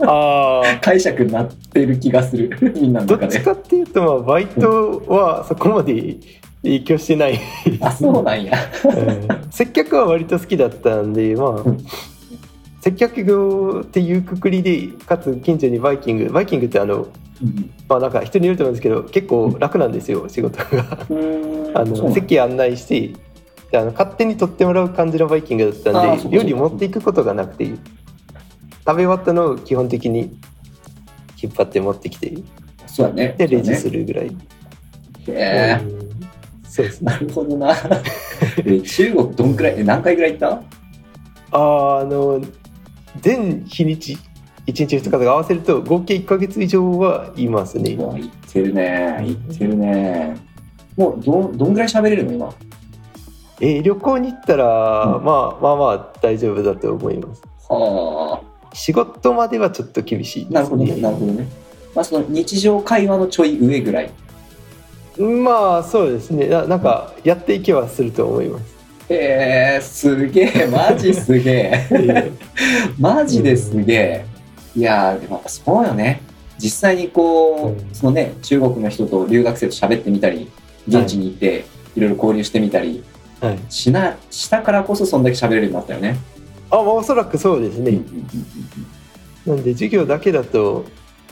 [0.01, 2.57] ああ 解釈になってる気がする。
[2.73, 3.27] みんなの中で。
[3.27, 6.15] どっちかっていうと、まあ、バイトはそこまで
[6.63, 7.39] 影響してない、
[7.79, 8.57] あ、そうなんや。
[8.85, 9.51] うん。
[9.51, 11.77] 接客は割と好きだったんで、まあうん。
[12.81, 17.07] 接客業っていうくくりでかつ近所にバイキングバイキングってあの
[17.87, 20.65] まあなんか人によると思うんですけど結構楽なんですよ仕事が。
[21.75, 23.13] あの席案内して
[23.77, 30.35] あの勝手に取ってもらう感じのバイキングだったんで料理持っていくことがなくて食べ終わったのを基本的に
[31.41, 32.33] 引っ張って持ってきて
[32.87, 33.35] そうだね。
[33.37, 34.31] でレジするぐらい、へ
[35.27, 36.00] え
[36.71, 37.11] そうですね。
[37.11, 37.75] なるほどな。
[38.65, 40.61] え中国どんくらいえ何回ぐらい行った？
[41.51, 42.39] あーあの
[43.21, 44.17] 全日にち1
[44.67, 47.91] 日2日とか合わせると合計1か月以上はいますね。
[47.99, 49.17] うわ行ってるね。
[49.21, 50.37] 行ってるね。
[50.95, 52.53] もうどどんぐらい喋れるの今？
[53.59, 55.25] えー旅行に行ったら、うん。
[55.25, 57.41] まあまあまあ大丈夫だと思います。
[57.69, 58.41] は
[58.73, 61.47] 仕事まではちょっと厳しいです、ね、あなるほどねなるほどね。
[61.93, 64.11] まあその日常会話のちょい上ぐらい
[65.17, 66.47] まあそうですね。
[66.47, 68.75] ななんかやっていけばすると思います。
[69.09, 71.87] へえすげえマジすげえ。
[71.91, 72.31] え
[72.99, 74.25] マジですげえ。
[74.75, 76.21] いやーでもやっぱそうよね。
[76.57, 77.93] 実際にこう、うん。
[77.93, 80.49] そのね中国の人と留学生と喋ってみたり
[80.87, 86.15] 現地に行って、い、ろいろ交流してみたりーはい、しなしたからこそそんだけ喋れるようになったよね、
[86.69, 87.99] あおそらくそうですね、
[89.47, 90.85] なんで授業だけだと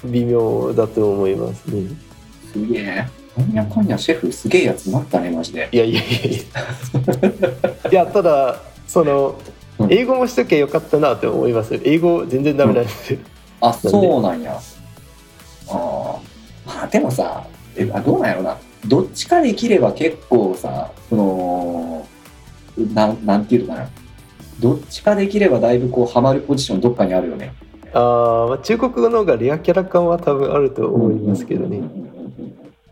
[0.03, 1.87] 微妙だと思いますね。
[2.51, 3.07] すげえ
[3.39, 5.69] なんやかんやシェフすげえやつになったねマジで。
[5.71, 6.19] いやいやいや。
[6.19, 6.34] い
[7.86, 9.39] やいやただその
[9.80, 9.93] うん。
[9.93, 12.89] 英語もしときゃよかったなと思います英語全然ダメなんで。
[12.89, 13.19] すよ、
[13.62, 14.60] あそうなんや。
[15.69, 16.19] あ
[16.67, 18.58] あでもさえあどうなんやろな。
[18.86, 22.08] どっちかできれば結構さその
[22.93, 23.89] なんなんていうのかな。
[24.60, 27.54] どっちかできればだいぶこうハマるポジションどっかにあるよね。
[27.93, 32.18] あーまあ中国語の方がレアキャラ感は多分あると思いますけどね、うんうんうんうん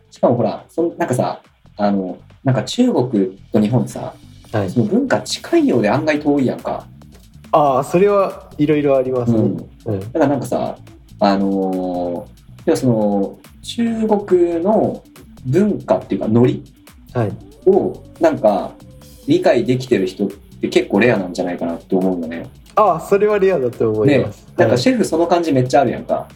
[0.09, 1.41] しかもほらそのなんかさ
[1.77, 4.13] あのなんか中国と日本さ
[4.51, 4.69] はい。
[4.69, 6.87] その文化近いようで案外遠いやんか、
[7.51, 9.67] ああそれはいろいろありますね、うん。
[9.85, 9.99] うん。
[9.99, 10.77] だからなんかさ
[11.19, 15.03] あのー要はその中国の
[15.45, 16.63] 文化っていうかノリ
[17.13, 17.31] はい。
[17.65, 18.71] をなんか
[19.27, 20.29] 理解できてる人っ
[20.61, 22.49] て結構レアなんじゃないかなって思うんだね。
[22.75, 24.77] ああそれはレアだと思いねます、なんはい。
[24.77, 26.29] かシェフその感じめっちゃあるやんか。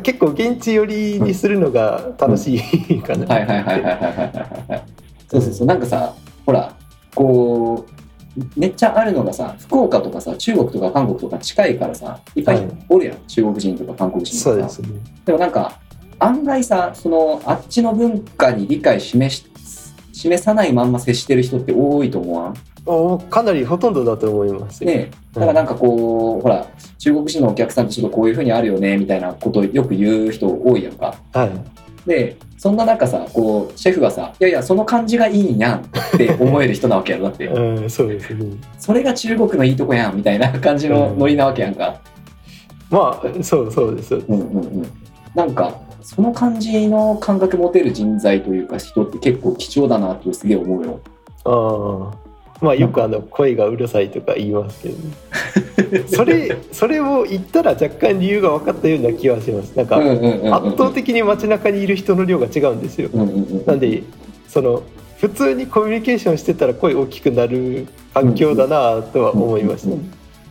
[0.00, 4.00] 結構現地寄りにするのが楽しいかな、うん、はいはいはいはいは
[4.68, 4.82] いはい。
[5.28, 5.66] そうそうそう。
[5.66, 6.14] なんかさ
[6.46, 6.74] ほら
[7.14, 7.98] こう
[8.56, 15.80] めっちゃあるのがさ福岡とかさ中国とか韓国とか近いからさいっぱいおるやん、はい、中国人とか韓国人とかそうです、ね、でもなんか
[16.20, 19.46] 案外さそのあっちの文化に理解示し
[20.18, 22.54] 示さないまんま接してる人って多いと思わん？
[22.86, 24.90] おかなりほとんどだと思いますよ。
[24.90, 26.66] ねだからなんかこう、ほら
[26.98, 31.14] 中国人のお客さんってちょっとこういうふうにあるよねみたいなことをよく言う人多いやんか。
[31.32, 31.50] はい。
[32.08, 35.82] でそんな中さこうシェフがさ「いやいやその感じがいいんやん」っ
[36.16, 37.46] て思える人なわけやろだって。
[37.52, 38.46] うんそうですね。
[38.78, 42.00] それが中国のいいとこやんみたいな感じのノリなわけやんか、
[42.90, 44.32] まあそうそうですそうです。
[44.32, 44.86] うんうんうん、
[45.34, 51.00] なんかその感じの感覚持てる人材というか人って結構貴重だなってすげえ思うよ。
[51.44, 54.96] ああまあよくあの声がうるさいとか言いますけど。
[54.96, 55.14] ね
[56.08, 59.76] それそれを言ったら若干理由が分かったような気はします。
[59.76, 63.08] なんか圧倒的に街中にいる人の量が違うんですよ。
[63.66, 64.02] なんで
[64.48, 64.82] その
[65.18, 69.96] 普通にコミュニケーションしてたら声大きくなる環境だなとは思いました、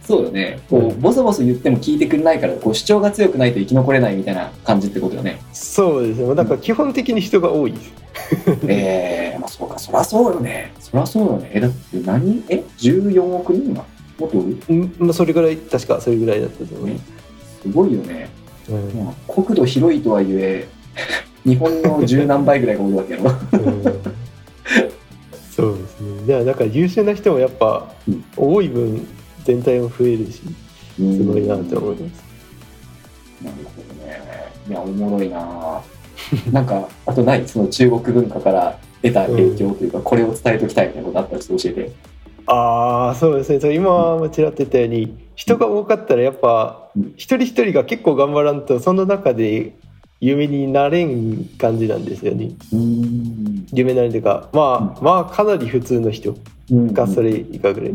[0.07, 0.61] そうよね。
[0.69, 5.41] こうボソボソ言っても聞いてくれないからこう主張が強くないと生き残れないみたいな感じってことよね。
[5.51, 6.33] そうですね。
[6.33, 7.91] だから基本的に人が多いです。
[8.67, 10.71] ええまあそうかそりゃそうよね。
[10.79, 11.51] そりゃそうよね。
[11.53, 12.41] えだって何？
[12.47, 13.85] え？14億人今
[14.17, 17.03] もっとうんまあそれぐらい確かそれぐらいだったと思います、
[17.63, 18.29] すごいよね、
[18.69, 19.03] うん。
[19.03, 20.67] まあ、国土広いとはいえ
[21.45, 23.31] 日本の十何倍ぐらいがおるわけやろ。
[23.51, 23.83] うん。
[25.55, 26.27] そうですね。
[26.27, 28.23] だからだから優秀な人もやっぱうん。
[28.37, 29.05] 多い分
[29.47, 30.41] 全体も増えるし、
[30.97, 32.23] すごいなと思います。
[33.41, 34.21] なるほどね。
[34.67, 35.81] いやおもろいな。
[36.51, 37.47] なんかあとない？
[37.47, 41.91] その中国文化から得た影響というか、これを伝えときたいみたいなことあったらちょっと教えて。
[42.47, 43.61] ああ、そうですね。
[43.61, 47.13] そう今もちらっと言ったように、人が多かったらやっぱうん。
[47.15, 49.73] 一人一人が結構頑張らんとその中で
[50.19, 52.49] 有名になれん感じなんですよね。
[52.73, 53.65] うん。
[53.71, 56.35] 有名なれんというか、まあ、まあかなり普通の人
[56.71, 57.93] がそれ以下ぐらい。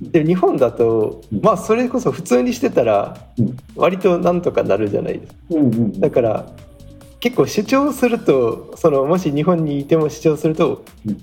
[0.00, 1.40] で日本だと、うん。
[1.42, 3.56] まあそれこそ普通にしてたらうん。
[3.76, 5.38] 割となんとかなるじゃないですか。
[5.50, 6.46] うんうんだから
[7.20, 11.22] 結構主張するとそのもし日本にいても主張すると、うん。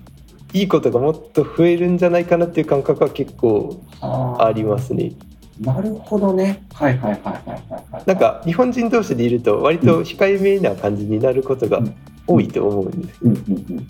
[0.52, 5.12] いいことがもっと増えるんじゃないかなっていう感覚は結構ありますね。
[5.60, 6.64] なるほどね。
[6.74, 7.92] はいはいはいはいはい。
[7.92, 11.82] はいなんか日本人同士でいると割と控えめな感じになることが
[12.26, 13.20] 多いと思うんです。
[13.22, 13.52] うんうんう
[13.82, 13.88] ん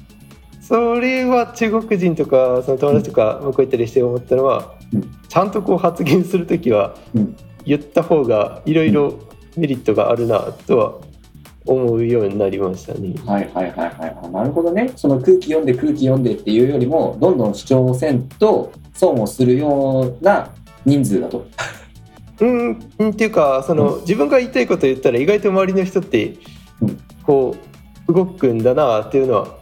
[0.70, 7.36] それは中国人とかその友達とか向こう行ったりして思ったのは、うんちゃんとこう発言する時はうん。
[7.66, 9.20] 言った方がいろいろ
[9.56, 10.94] メリットがあるなとは
[11.68, 13.14] 思うようになりましたね。
[13.28, 14.18] はいはいはいはい。
[14.24, 14.92] あなるほどね。
[14.96, 20.52] その空気読んで空気読んでっていうよりもどんどん主張せんと損をするような
[20.86, 21.46] 人数だと。
[22.40, 24.02] うん、うんっていうかその、うん。
[24.02, 26.38] 自分が言いたいこと言ったら意外と周りの人って、
[26.82, 26.98] うん。
[27.22, 27.56] こ
[28.08, 29.59] う動くんだなっていうのは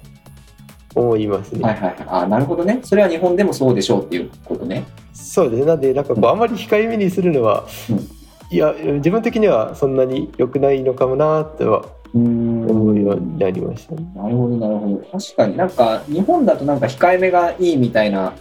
[0.97, 1.63] 思いますね。
[1.63, 1.95] はいはいはい。
[2.07, 2.79] あなるほどね。
[2.83, 4.85] それは日本でもそうでしょうっていうことね。
[5.13, 5.65] そうですね。
[5.65, 8.07] なんでなんかこうあまり控えめにするのは、うん。
[8.49, 12.69] いや自分的にはそんなに良くないのかもなとはうーん。
[12.69, 14.05] 思うようになりましたね。
[14.15, 15.19] なるほどなるほど。
[15.19, 18.33] 確かになんか日本だとなんか控えめがいいみたいな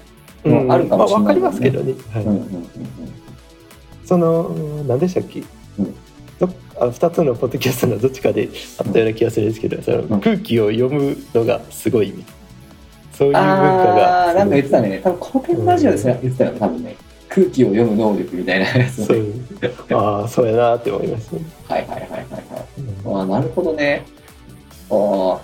[0.45, 1.95] のあるかもしれないまあ、わかりますけどね。
[2.13, 2.25] はい。
[2.25, 2.67] うんうんうん
[4.07, 5.95] その何でしたっけ、うん。
[6.39, 10.21] どあ2つのポッドキャストのどっちかであったような気がするんですけど、そのうん。
[10.21, 12.15] 空気を読むのがすごい
[13.17, 14.31] そういう文化あが。
[14.31, 15.01] あなんか言ってたね。
[15.03, 16.97] 多分古典ラジオでそれ言ってたよね多分ね。
[17.29, 19.25] 空気を読む能力みたいなやつそう。
[19.91, 21.43] ああそうやなって思いましたね。
[21.69, 23.19] はいはいはいはいはい。
[23.19, 24.05] ああなるほどね。
[24.91, 25.41] ああ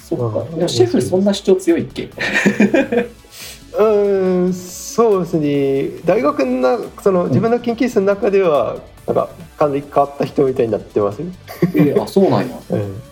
[0.00, 0.40] そっか。
[0.40, 0.56] うん。
[0.56, 2.04] でもシェフそんな主張強いっけ？
[2.04, 6.00] うーんそうですね。
[6.04, 11.26] 大学のなその自分の研究室の中ではなんかかなり変わった人みたいになってますよ、
[11.74, 12.56] えーあそうなんや。
[12.70, 13.02] うん、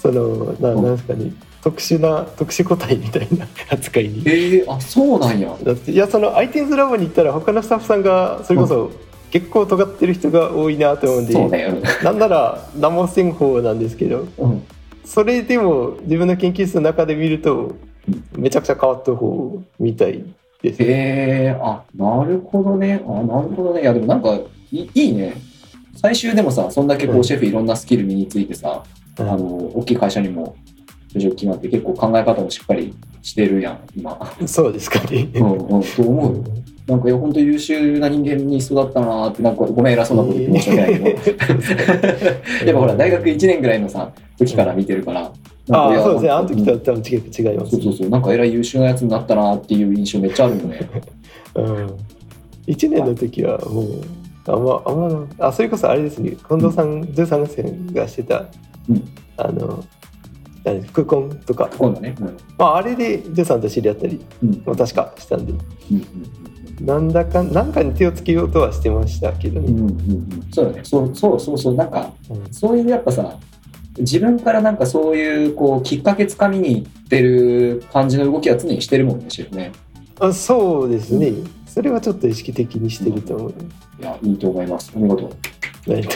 [0.00, 0.82] そのなうん。
[0.82, 1.32] なんですかね
[1.68, 4.22] 特殊な特殊個体みたいな扱いに。
[4.24, 5.54] えー、あそうなんや。
[5.62, 8.90] だっていやその iTunes ラボに行ったら他のスタッフさんがそれこそ
[9.30, 11.82] 結構尖ってる人が多いなと思うんで、そうね。
[12.02, 14.62] なんなら何もせん方なんですけどうん、うん、
[15.04, 17.76] それでも自分の研究室の中で見ると
[18.32, 20.24] めちゃくちゃ変わった方みたい
[20.62, 20.80] です。
[20.80, 20.86] ね。
[20.88, 23.02] えー、あなるほどね。
[23.06, 23.82] あなるほどね。
[23.82, 24.34] いやでもなんか
[24.72, 25.34] いいいね。
[25.96, 27.24] 最終でもさそんだけこううん。
[27.24, 28.82] シェフいろんなスキル身についてさ、
[29.18, 29.44] あの
[29.76, 30.56] 大きい会社にも
[31.18, 34.18] 就職決まって結構考え方もしっかりしてるやん今。
[34.46, 35.28] そうですかね。
[35.34, 36.44] うんうんと思うよ。
[36.86, 41.08] なんかいや本当優秀な人間に育ったなーってなんかごめん偉そうなこと言って申し訳ないけど。
[42.66, 45.30] やっぱほら大学1年ぐらいのさ時から見てるから
[45.70, 46.30] ああそうですね。
[46.30, 46.78] あの時とうん。
[46.78, 47.70] は多分違います。
[47.72, 48.08] そうそうそう。
[48.08, 50.90] なんかえらい優秀なやつになったなーっていう印象めっちゃあるよね。
[51.54, 51.96] うん、
[52.66, 54.02] 1年の時はもう
[54.46, 56.30] あんまあんまあそれこそあれですね。
[56.30, 58.46] 近藤さんズーさんがしてた、
[58.88, 59.02] うん。
[59.36, 59.84] あの
[60.74, 62.14] 何クコンとか、今度ね。
[62.20, 62.36] うん。
[62.56, 64.62] まあ、あれでズーさんと知り合ったりうん。
[64.64, 65.52] も確かしたんで。
[65.52, 65.54] う
[65.94, 66.06] ん
[66.80, 69.66] なんだかなんかに手をつけようとはしてましたけどね。
[69.66, 70.80] うんうんそうだね。
[70.84, 72.52] そうそうそうそうなんかうん。
[72.52, 73.36] そういうやっぱさ
[73.98, 79.72] 自分からなんかそういうこうきっかけつかみにいってる感じの動きは常にしてるもんねシェフね。
[80.20, 81.32] あそうですね、
[81.66, 83.54] それはちょっと意識的にしてると思う。
[84.00, 84.92] いやいいと思います。
[84.94, 85.30] お見事。
[85.86, 86.08] 何と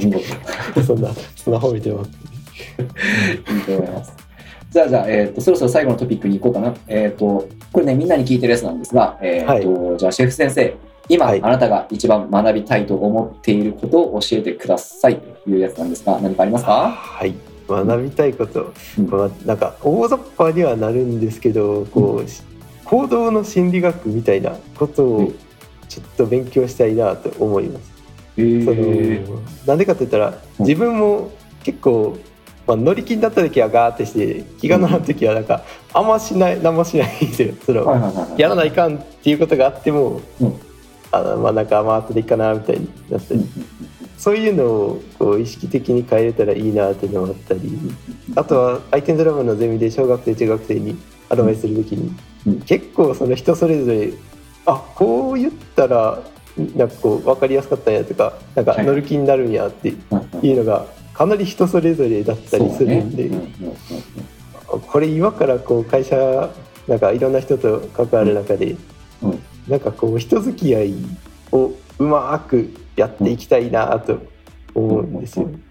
[0.00, 0.24] お見事。
[0.84, 2.10] そんなそんな褒めてます。
[2.58, 4.12] いいと思います。
[4.70, 6.74] じゃあ、じゃあ、えっ、と、そろそろ最後のトピックに行こうかな。
[6.88, 10.76] えっ、と、これね、みんなに聞いてるやつなんですが、えっ、と、じゃあ、シェフ先生、
[11.08, 11.42] 今、はい。
[11.42, 15.16] あなたが一番学びたいと思っていることを教えてください。
[15.16, 16.90] というやつなんですが、何かありますか？
[16.90, 17.34] はい。
[17.66, 19.08] 学びたいこと、うん。
[19.08, 22.42] まあ、なんか大雑把にはなるんですけどこう、し
[22.84, 25.34] 行動の心理学みたいなことをうん
[25.88, 27.92] ちょっと勉強したいなと思います。
[28.36, 29.24] えー。
[29.24, 30.66] そのなんでかって言ったらうん。
[30.66, 31.30] 自分も
[31.64, 32.18] 結構、
[32.68, 37.54] まあ、乗り気になった時はガーってして気が乗らん時はなんかあんましない何もしないんですよ。
[37.64, 38.34] そのは。
[38.36, 40.60] やらないかんっていうことがあっても、うん。
[41.10, 43.40] あのまあなんかまあ後でいいかなみたいになったり、
[44.18, 47.60] そういうのをこう意識的に変えれたらいいなっていうのもあったり。
[48.36, 50.98] あとはアイテンドラムのゼミで小学生中学生に
[51.30, 52.14] アドバイスする時に、
[52.46, 52.60] うん。
[52.60, 54.12] 結構その人それぞれ
[54.66, 56.22] あこう言ったら
[56.76, 58.84] なんかこう分かりやすかったんやとかなんかはい。
[58.84, 60.84] 乗る気になるんやってうんうんいうのが
[61.18, 63.76] かなり人それぞれだったりするんで、ねうんうんうん
[64.86, 66.50] これ今からこう会社
[66.86, 68.76] なんかいろんな人と関わる中で、
[69.22, 70.94] うんなんかこう人付き合い
[71.52, 74.20] をうまくやっていきたいなと
[74.74, 75.46] 思うんですよ。
[75.46, 75.62] うん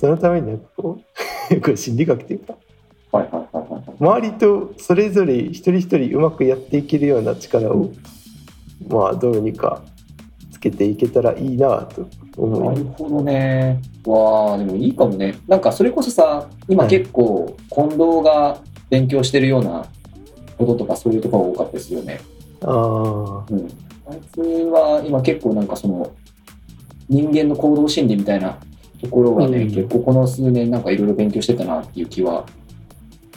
[0.00, 1.00] そのためになんかこ
[1.50, 2.54] う これ心理学っていうか
[3.12, 7.90] はいはいはいはい周りとそれぞれ一人一人うまくやっていけるような力を、
[8.88, 9.82] まあどうにか
[10.50, 13.04] つけていけたらいいなと思ないるます。
[13.04, 13.80] ほどね。
[14.06, 15.36] わあ、でもいいかもね。
[15.48, 18.58] なんかそれこそさ、今はい結構近藤が
[18.90, 19.86] 勉強してるような
[20.58, 22.20] こととかそういうところが多かったですよね。
[22.62, 23.68] ああうん。
[24.06, 26.12] あいつは今結構なんかその
[27.08, 28.58] 人間の行動心理みたいな
[29.00, 32.46] ところがね、うん結構この数年なんかいろいろ勉強してたなっていう気は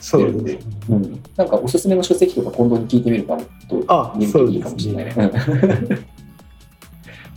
[0.02, 0.92] してるんでそうです。
[0.92, 1.24] うん。
[1.38, 5.14] なんかおすすめの書籍とか近藤に聞いてみるかもとあ人気いいかもしれないね。
[5.18, 5.30] うん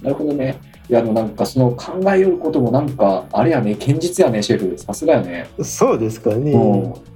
[0.02, 0.56] なるほどね。
[0.90, 4.76] いや、でもなんかその考えよることもなんか、あれやね、堅実やね、シェフ。
[4.76, 5.48] さすがやね。
[5.62, 6.52] そうですかね。
[6.52, 7.10] うん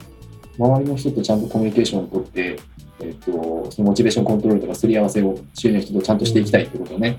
[0.57, 2.61] 周りの人とちゃんとコミュニケーションを取って、
[3.01, 7.19] えっと、そのモチベーションコントロールとかすり合わせを周囲の人とちゃんとしていきたいってことね。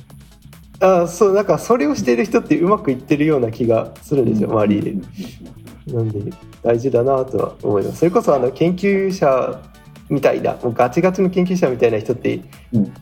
[0.79, 9.61] あそうなんかそれをしている人ってうまくいってるような気がするんですよ周りでうんなんで大事だなとは思いますそれこそあの研究者
[10.09, 12.41] みたいなもうガチガチの研究者みたいな人って、
[12.73, 12.93] うん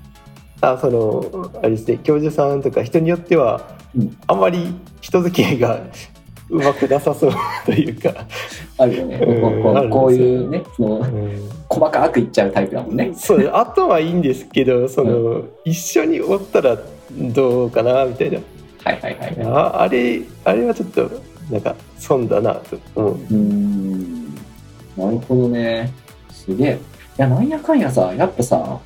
[0.64, 5.80] あそのあれですね教授さんとか人によってはうんあんまり人付き合いが
[6.50, 7.32] うまくなさそう
[7.66, 8.14] というか、
[8.78, 9.16] あるよね。
[9.16, 13.12] うんこういうね、そのうん細かくいっちゃうタイプだもんね。
[13.16, 16.78] そうあとはいいんですけど その、一緒におったら
[17.12, 18.40] どうかなみたいな
[18.84, 19.36] はいはいはい。
[19.36, 21.10] うああれあれはちょっと
[21.50, 24.36] なんか損だなと思うーん。
[24.98, 25.92] なるほどね。
[26.30, 26.72] すげえ。
[26.74, 26.78] い
[27.18, 28.80] や、なんやかんやさ、やっぱさ、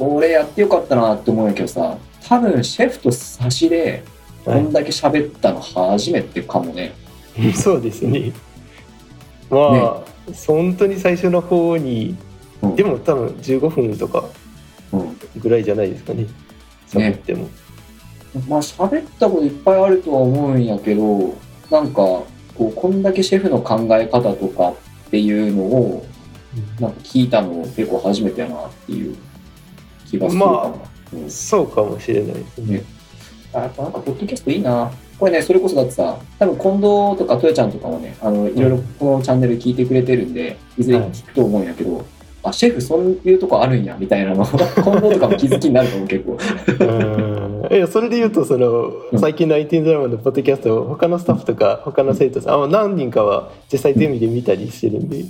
[0.00, 4.02] これやってよかったなって思うんやけどさ、多分シェフと差しで
[4.46, 6.94] こんだけ喋ったの初めてかもね。
[7.54, 8.32] そうですね。
[9.50, 10.02] まあ、
[10.46, 12.16] 本当に最初の方に、
[12.62, 14.24] うんでも多分15分とか
[14.92, 15.16] うん。
[15.36, 16.26] ぐらいじゃないですかね。
[16.88, 17.48] 喋っても。
[18.48, 21.34] まあ喋ったこといっぱいあるとは思うんやけど
[21.70, 22.26] なんかこ
[22.60, 26.06] うこんだけシェフの考え方とかっていうのを
[26.78, 29.16] なんか聞いたの結構初めてやなっていう
[30.10, 30.74] 気がするま
[31.12, 31.30] うん。
[31.30, 32.78] そうかもしれないですね。
[32.78, 32.84] ね。
[33.52, 34.90] あやっぱなんかポッドキャストいいな。
[35.18, 36.82] これねそれこそだってさ多分近藤
[37.18, 42.06] とかとやちゃんとかもねあのいろいろこのチャンネル聞いてくれてるんでいずれ聞くと思うんやけど、
[42.42, 44.46] あシェフそういうとこあるんやみたいなの。
[44.48, 44.56] 近
[44.92, 46.38] 藤とかも気づきになると思う結構
[47.70, 49.20] うんいやそれで言うとそのうん。
[49.20, 55.24] 最近の IT ドラマのポッドキャストを他のスタッフとか他の生徒さんあ何人かは実際ゼミで見たりしてるんで、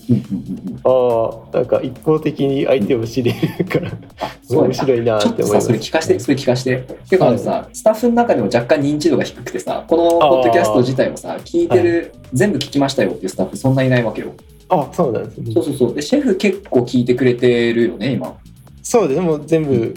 [0.84, 3.90] ああなんか一方的に相手を知れるから
[4.48, 5.66] 面白いなって思います。
[5.66, 6.84] それ聞かして、それ聞かして。
[7.08, 14.32] てかあのさ、スタッフの中でも若干認知度が低くてさ、このポッドキャスト自体もさ、聞いてる、全部聞きましたよっていうスタッフそんないないわけよ。
[14.68, 15.52] あそうなんですね。
[15.52, 15.94] そうそうそう。
[15.94, 18.34] で、シェフ結構聞いてくれてるよね、今。
[18.82, 19.20] そうです。
[19.20, 19.94] でも全部、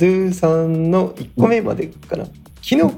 [0.00, 2.24] ドゥさんの1個目までかな、
[2.62, 2.94] 昨日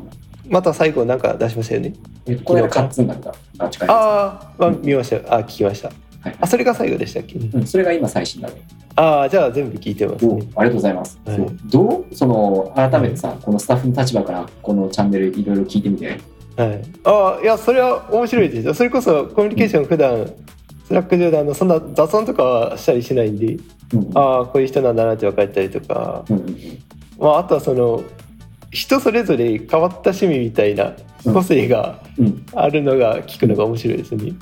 [0.48, 1.94] また最後なんか出しましたよね。
[2.26, 3.34] えっと、この間カッツンだった。
[3.58, 5.34] あ、近いやああ、まあ、見ました。
[5.34, 5.88] あ聞きました。
[5.88, 5.92] つ
[6.22, 6.36] はい。
[6.40, 8.62] あそれが最後でしたっけ、うん、それが今最新だね。
[8.94, 11.18] ああじゃあ全部聞いてますおねありがとうございます。
[11.24, 11.36] はい。
[11.36, 11.56] そう。
[11.64, 12.14] どう？
[12.14, 16.20] その、改めてさ、このスタッフの立場から、このチャンネルいろいろ聞いてみて。
[16.56, 18.74] はい、ああいやそれは面白いですよ。
[18.74, 20.30] それこそコミュニケーション普段
[20.86, 23.58] スラック上であのそんな雑談とかはしたりしないんで
[23.94, 24.10] うん。
[24.14, 26.56] ああこういう人なんだなって分かったりとか、うんうんうん
[27.22, 28.02] まあ、あとはその
[28.70, 30.92] 人それぞれ変わった趣味みたいな
[31.24, 32.44] 個性がうん。
[32.54, 34.32] あるのが聞くのが面白いですね。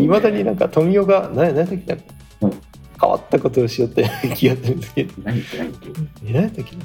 [0.00, 1.98] いまだになんか富雄が何何だっけな、
[2.42, 2.52] うん。
[3.00, 5.12] 変わったことをしようって 気がするんですけど。
[5.24, 5.42] 何
[6.32, 6.82] 何だっけな？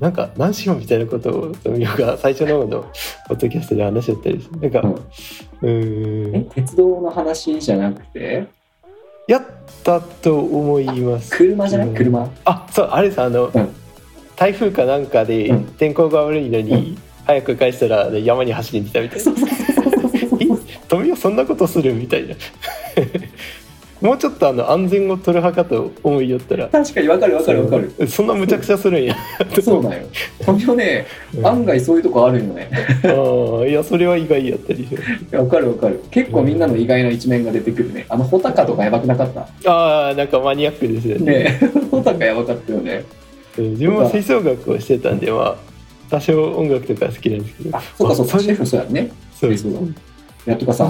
[0.00, 2.82] なんか何しようみたいなことを富雄が最初の方の
[3.28, 5.00] ポッドキャストで話しちゃったりしてなんか
[5.62, 5.72] うん。
[5.74, 6.44] うん。
[6.50, 8.46] 鉄道の話じゃなくて？
[9.26, 9.42] やっ
[9.82, 11.30] たと思います。
[11.36, 11.88] 車じゃない？
[11.88, 11.94] うん。
[11.96, 12.30] 車。
[12.44, 13.20] あそうあれです。
[13.22, 13.68] あの、うん
[14.38, 15.64] 台風かなんかでうん。
[15.78, 19.32] 天候が悪いのに、早く返したら、ね、山に走りに来たみたいな。
[20.88, 22.34] 富雄そんなことするみたいな。
[24.00, 26.68] もうちょっとあの安全を取る派かと思いよったら。
[26.68, 28.06] 確かにわかるわかるわかる。
[28.06, 29.16] そんな無茶苦茶するんや。
[29.60, 30.06] そうだよ。
[30.46, 31.04] 富雄ね
[31.36, 31.46] うん。
[31.46, 32.70] 案外そういうとこあるよね。
[33.04, 34.86] ああいやそれは意外やったり。
[35.32, 36.00] わかるわかる。
[36.12, 38.06] 結構みんなの意外な一面が出てくるね。
[38.08, 39.40] あの穂高とかやばくなかった？
[39.70, 41.32] ああなんかマニアックですよね。
[41.32, 41.60] ね
[41.90, 43.02] 穂高やばかったよね。
[43.12, 43.17] うん
[43.62, 45.56] 自分は吹奏楽をしてたんでまあ
[46.10, 47.76] 多少音楽とか好きなんですけど。
[47.76, 48.36] あそうかそうか。
[48.36, 49.10] あシェフそうやね。
[49.38, 49.84] そうそうだい
[50.46, 50.88] やとかさあ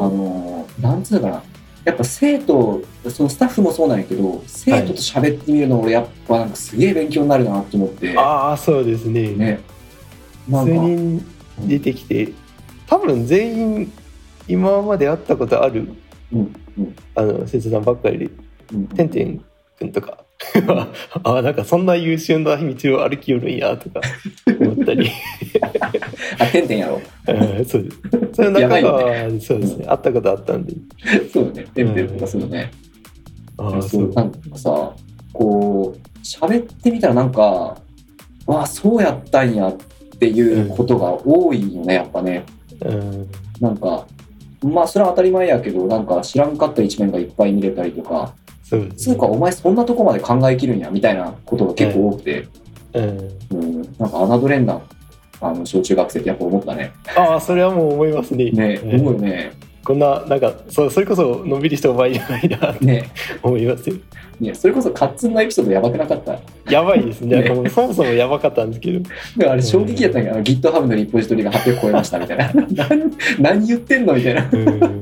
[0.00, 1.42] のーなんつうのかな。
[1.84, 9.28] やっぱ生徒そのスタッフもそうなんやけど生徒と喋ってみるの俺やっぱなんかすげえ勉強になるなと思って、ああそうですね。
[9.34, 9.60] ね。
[10.50, 10.72] 数か。
[10.72, 11.24] 人
[11.60, 12.32] 出てきて
[12.88, 13.92] 多分全員
[14.48, 15.88] 今まで会ったことある
[16.32, 16.96] うんうん。
[17.14, 18.30] あの生徒さんばっかりで
[18.72, 18.86] うん。
[18.88, 19.44] てんてん
[19.78, 20.18] くんとか
[21.24, 24.00] あなんかそんな優秀な道を歩きよるんやとか
[24.60, 25.10] 思ったり。
[26.38, 27.00] あてんてんやろ。
[27.28, 27.82] うんそう。
[27.82, 28.00] です
[28.34, 29.86] それのやば中いは、そうですね。
[29.86, 30.74] 会ったことあったんで。
[31.32, 31.64] そうよね。
[31.74, 32.70] てんてんとかするね、
[33.56, 34.12] ああそう。
[34.12, 34.92] なんかさ
[35.32, 37.78] こう喋ってみたらなんか
[38.46, 39.76] わあそうやったんやっ
[40.18, 42.44] ていうことが多いよねやっぱね。
[42.84, 43.28] うん。
[43.60, 44.06] なんか
[44.62, 48.34] まあそれは当たり前やけどなんか知らんかった一面がいっぱい見れたりとか
[48.68, 48.80] そう。
[48.80, 52.48] ですつうかお前そんなとこまで考えきるんやみたいなことが結構多くて、
[52.94, 53.30] うん。
[53.52, 54.80] うん、なんか侮れんな。
[55.38, 56.92] あの小中学生ってやっぱ思ったね。
[57.14, 58.50] ああそれはもう思いますね。
[58.50, 59.00] ねうん。
[59.02, 59.52] 思うよね。
[59.84, 63.10] こんななんかそうそれこそのんびりしたお前じゃないなってね。
[63.42, 63.96] 思いますよ。
[64.40, 66.38] ねそれこそカッツンのエピソードやばくなかった？
[66.70, 67.42] やばいですね。
[67.42, 69.00] ねもうそもそもやばかったんですけど。
[69.00, 69.14] だか
[69.44, 72.50] らあれ衝撃やったんやけど、GitHub のリポジトリが800超えましたみたいな。
[72.88, 74.48] 何何言ってんのみたいな。
[74.50, 75.00] うん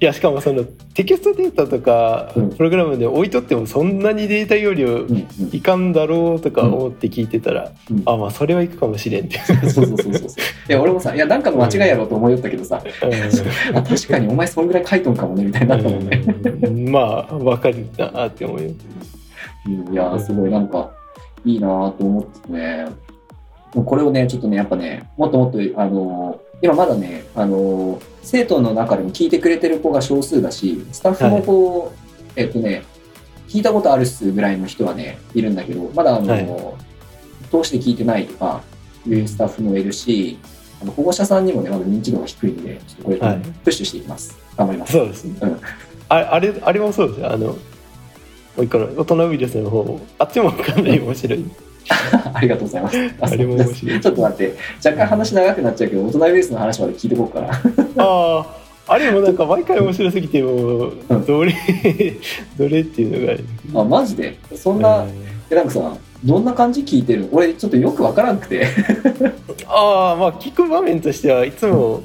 [0.00, 0.62] いやしかもその
[0.94, 2.50] テキストデータとかうん。
[2.50, 5.28] プログラムで置いとってもそんなにデータ容量うんうん。
[5.52, 8.02] いかんだろうとか思って聞いてたら、うん。
[8.06, 10.12] あまあそれはいくかもしれんって、そうそうそうそう。
[10.12, 12.80] いや、俺もさ、いや、なんかの間違いやろうと思いよったけどさ、
[13.74, 16.22] あ確かにお前そんぐらい書いとんかもね、みたいになったもんね。
[16.62, 16.88] うん。
[16.90, 18.70] まあわかるなって思うよ。
[19.66, 19.92] うん。
[19.92, 20.90] いやー、すごいなんか、
[21.44, 22.86] いいなーと思ってね。
[23.74, 32.82] これをね、ちょっとね、やっぱね、もっともっと、あのー今まだね、あのー生徒の中でも聞いてくれてる子が少数だし、スタッフもこう、えっとね、
[33.48, 36.76] 聞いたことあるっすぐらいの人はね、いるんだけど、まだあのーはい。
[37.50, 38.60] 通して聞いてないとか
[39.06, 40.38] いうスタッフもいるし、
[40.82, 43.40] あの保護者さんにもね、まだ認知度が低いんで、ちょっとこれ、はい。
[43.40, 44.36] プッシュしていきます。
[44.56, 44.92] 頑張ります。
[44.92, 45.60] そうですね、うん。
[46.10, 47.32] ああれあれもそうですよ。
[47.32, 47.54] あのも
[48.58, 51.44] う一個の大人ウイルスの方もあっちもかなり面白い
[52.34, 52.96] ありがとうございます。
[53.20, 54.00] あれも面白い。
[54.00, 57.50] ちょっと待って、若干話長くなっちゃうけど、大人ウイルスの話まで聞いてこうかな。
[58.04, 58.46] ああ
[58.90, 60.92] あれもなんか毎回面白すぎても
[61.26, 61.54] どれ
[62.58, 63.26] どれっていうの
[63.74, 63.82] が。
[63.82, 64.38] あマジで？
[64.54, 65.04] そんな、
[65.50, 67.28] え、なんかさ、どんな感じ聞いてるの？
[67.32, 68.66] 俺、ちょっとよくわからんくて。
[69.66, 72.02] ああまあ聞く場面としてはいつも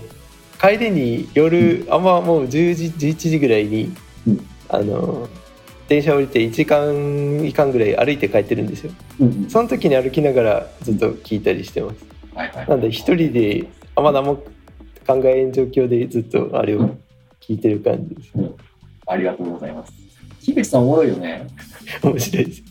[0.61, 3.93] 帰りに夜あんまもう10時11時ぐらいに、
[4.27, 4.45] うん。
[4.67, 5.29] あの
[5.87, 9.49] 電車降りて1時間いかんぐらい歩いて帰ってるんですようんうん。
[9.49, 12.05] その時に歩きながらずっと聞いたりしてます
[12.35, 12.69] はいはい。
[12.69, 14.35] なんで一人であんま何も
[15.05, 16.95] 考えん状況でずっとあれを
[17.41, 18.31] 聞いてる感じです
[19.05, 19.91] ありがとうございます。
[20.41, 21.47] 樋口さんおもろいよね。
[22.03, 22.63] 面白いです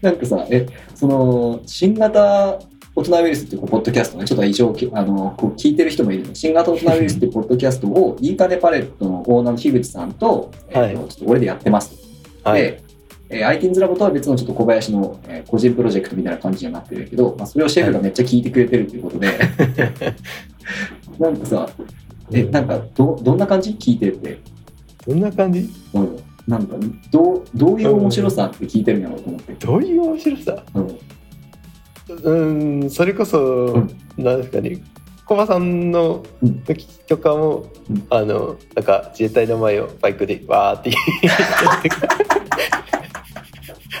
[0.00, 2.58] なんかさ、え、その、新型
[2.94, 6.34] 大人ウイルスっていうポッドキャストね、ちょっと一応、きあの、こう聞いてる人もいるの。
[6.34, 12.03] 新型大人ウイルスっていうポッドキャストを、いいかねパレットのオーナーの樋口さんと、えーとはいちょっと俺でやってますと。
[12.44, 12.62] はい。
[12.62, 12.82] で、
[13.30, 19.28] えー、ITINS ラボとは別のちょっと小林の、えー個人プロジェクトみたいな感じになってるけど、まあ、それをシェフがめっちゃ聞いてくれてるということで、
[21.18, 21.68] なんかさ、
[22.32, 23.70] え、なんかど、どんな感じ？
[23.72, 24.38] 聞いてて、
[25.06, 25.68] どんな感じ？
[25.94, 26.16] うん、
[26.48, 26.76] なんか
[27.10, 29.52] どう、どういう面白さって聞いてるんやろうと思って。
[29.54, 30.62] どういう面白さ？
[30.74, 30.98] うん。
[32.22, 33.90] うんそれこそ、ん。
[34.22, 34.78] なんですかね
[35.26, 41.90] コバさんのうん時とかも、うんあのなんか自衛隊の前をバイクでわーって言って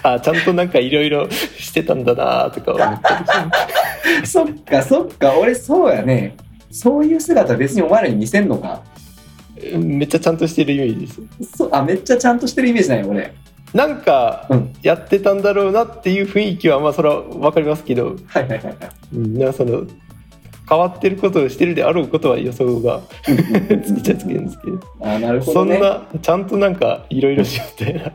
[0.02, 6.36] あちゃんとなんかいろいろしてたんだなとか思ったりし そっか、そっか、俺そうやね。
[6.70, 8.82] そういう姿別にお前らに見せんのか。
[9.58, 11.12] てめっちゃちゃんとしてるイメージで
[11.44, 13.32] すそあ、めっちゃちゃんとしてるイメージないよ、俺。
[13.72, 14.72] なんかうん。
[14.82, 18.76] やってたんだろうなっていう雰囲気はまあそれは分かりますけど、はいはいはいはい。
[19.14, 19.84] うん、なその
[20.68, 23.02] 変わってることをしてるであろうことは予想が
[23.84, 25.80] つきちゃつけるんですけどあ、なるほそんどね。
[25.80, 28.12] なちゃんとなんかいろいろしようみたいな。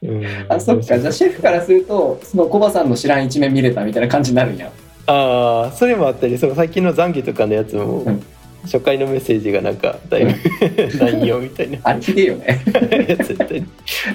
[0.00, 0.98] うんあ、そっか。
[0.98, 4.70] じゃあシェフからすると、そのコバさんの知らん一面見れたみたいな感じになるんや。
[5.06, 8.22] ああそれもあったりその最近の懺悔とかのやつも、うん
[8.70, 11.78] 初回のメッセージがなんかだいぶないよみたいな。
[11.82, 12.62] あれひでえよね。
[13.08, 13.64] やつやったり、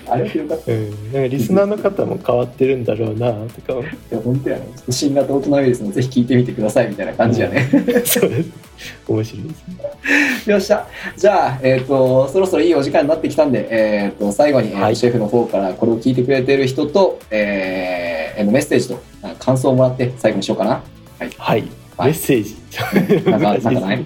[0.08, 0.72] あれはひどかった。
[0.72, 4.68] いうん、なんかリスナーの方も変わってるんだろうなとか思や、本当やね。
[4.90, 7.68] 新型大人ウイルスもぜひ聞いてみてくださいみたいな感じやね。
[7.74, 8.30] うそう。
[8.30, 8.52] です
[9.08, 10.52] 面白いですね。
[10.54, 10.88] よっしゃ。
[11.18, 14.96] じゃあ、えっ、と、そろそろいいお時間になってきたんで、えっ、と、最後に、えーはい。
[14.96, 20.84] シェフの方からこれを聞いてくれてる人と、えー、メッセージとあ感想をもらって最後にしようかな。
[21.20, 21.62] はい、はい。
[21.62, 21.70] メ
[22.10, 22.56] ッセージ。
[23.30, 23.98] なんかなんかない？
[24.00, 24.06] ね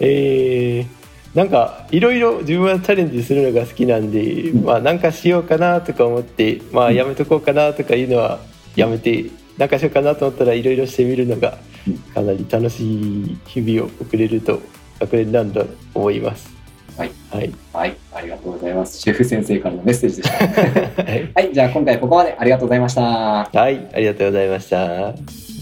[0.00, 0.98] えー
[1.34, 8.40] なんかいろいろ自分はチャレンジするのが好きなんで、まあなんかしようかなとか思ってまあやめとこうかなとかいうのは
[8.74, 9.26] やめて
[9.56, 14.60] なんかしようかなと思ったらいろいろしてみるのがうんかなり楽しい日々を送れると
[15.00, 16.56] 学年なんだと思います。
[16.96, 18.98] はい、はい、はい、ありがとうございます。
[18.98, 21.02] シェフ先生からのメッセージでした。
[21.04, 23.02] はい、はい、じゃあ今回ここまでありがとうございました。
[23.02, 25.57] はい、ありがとうございました。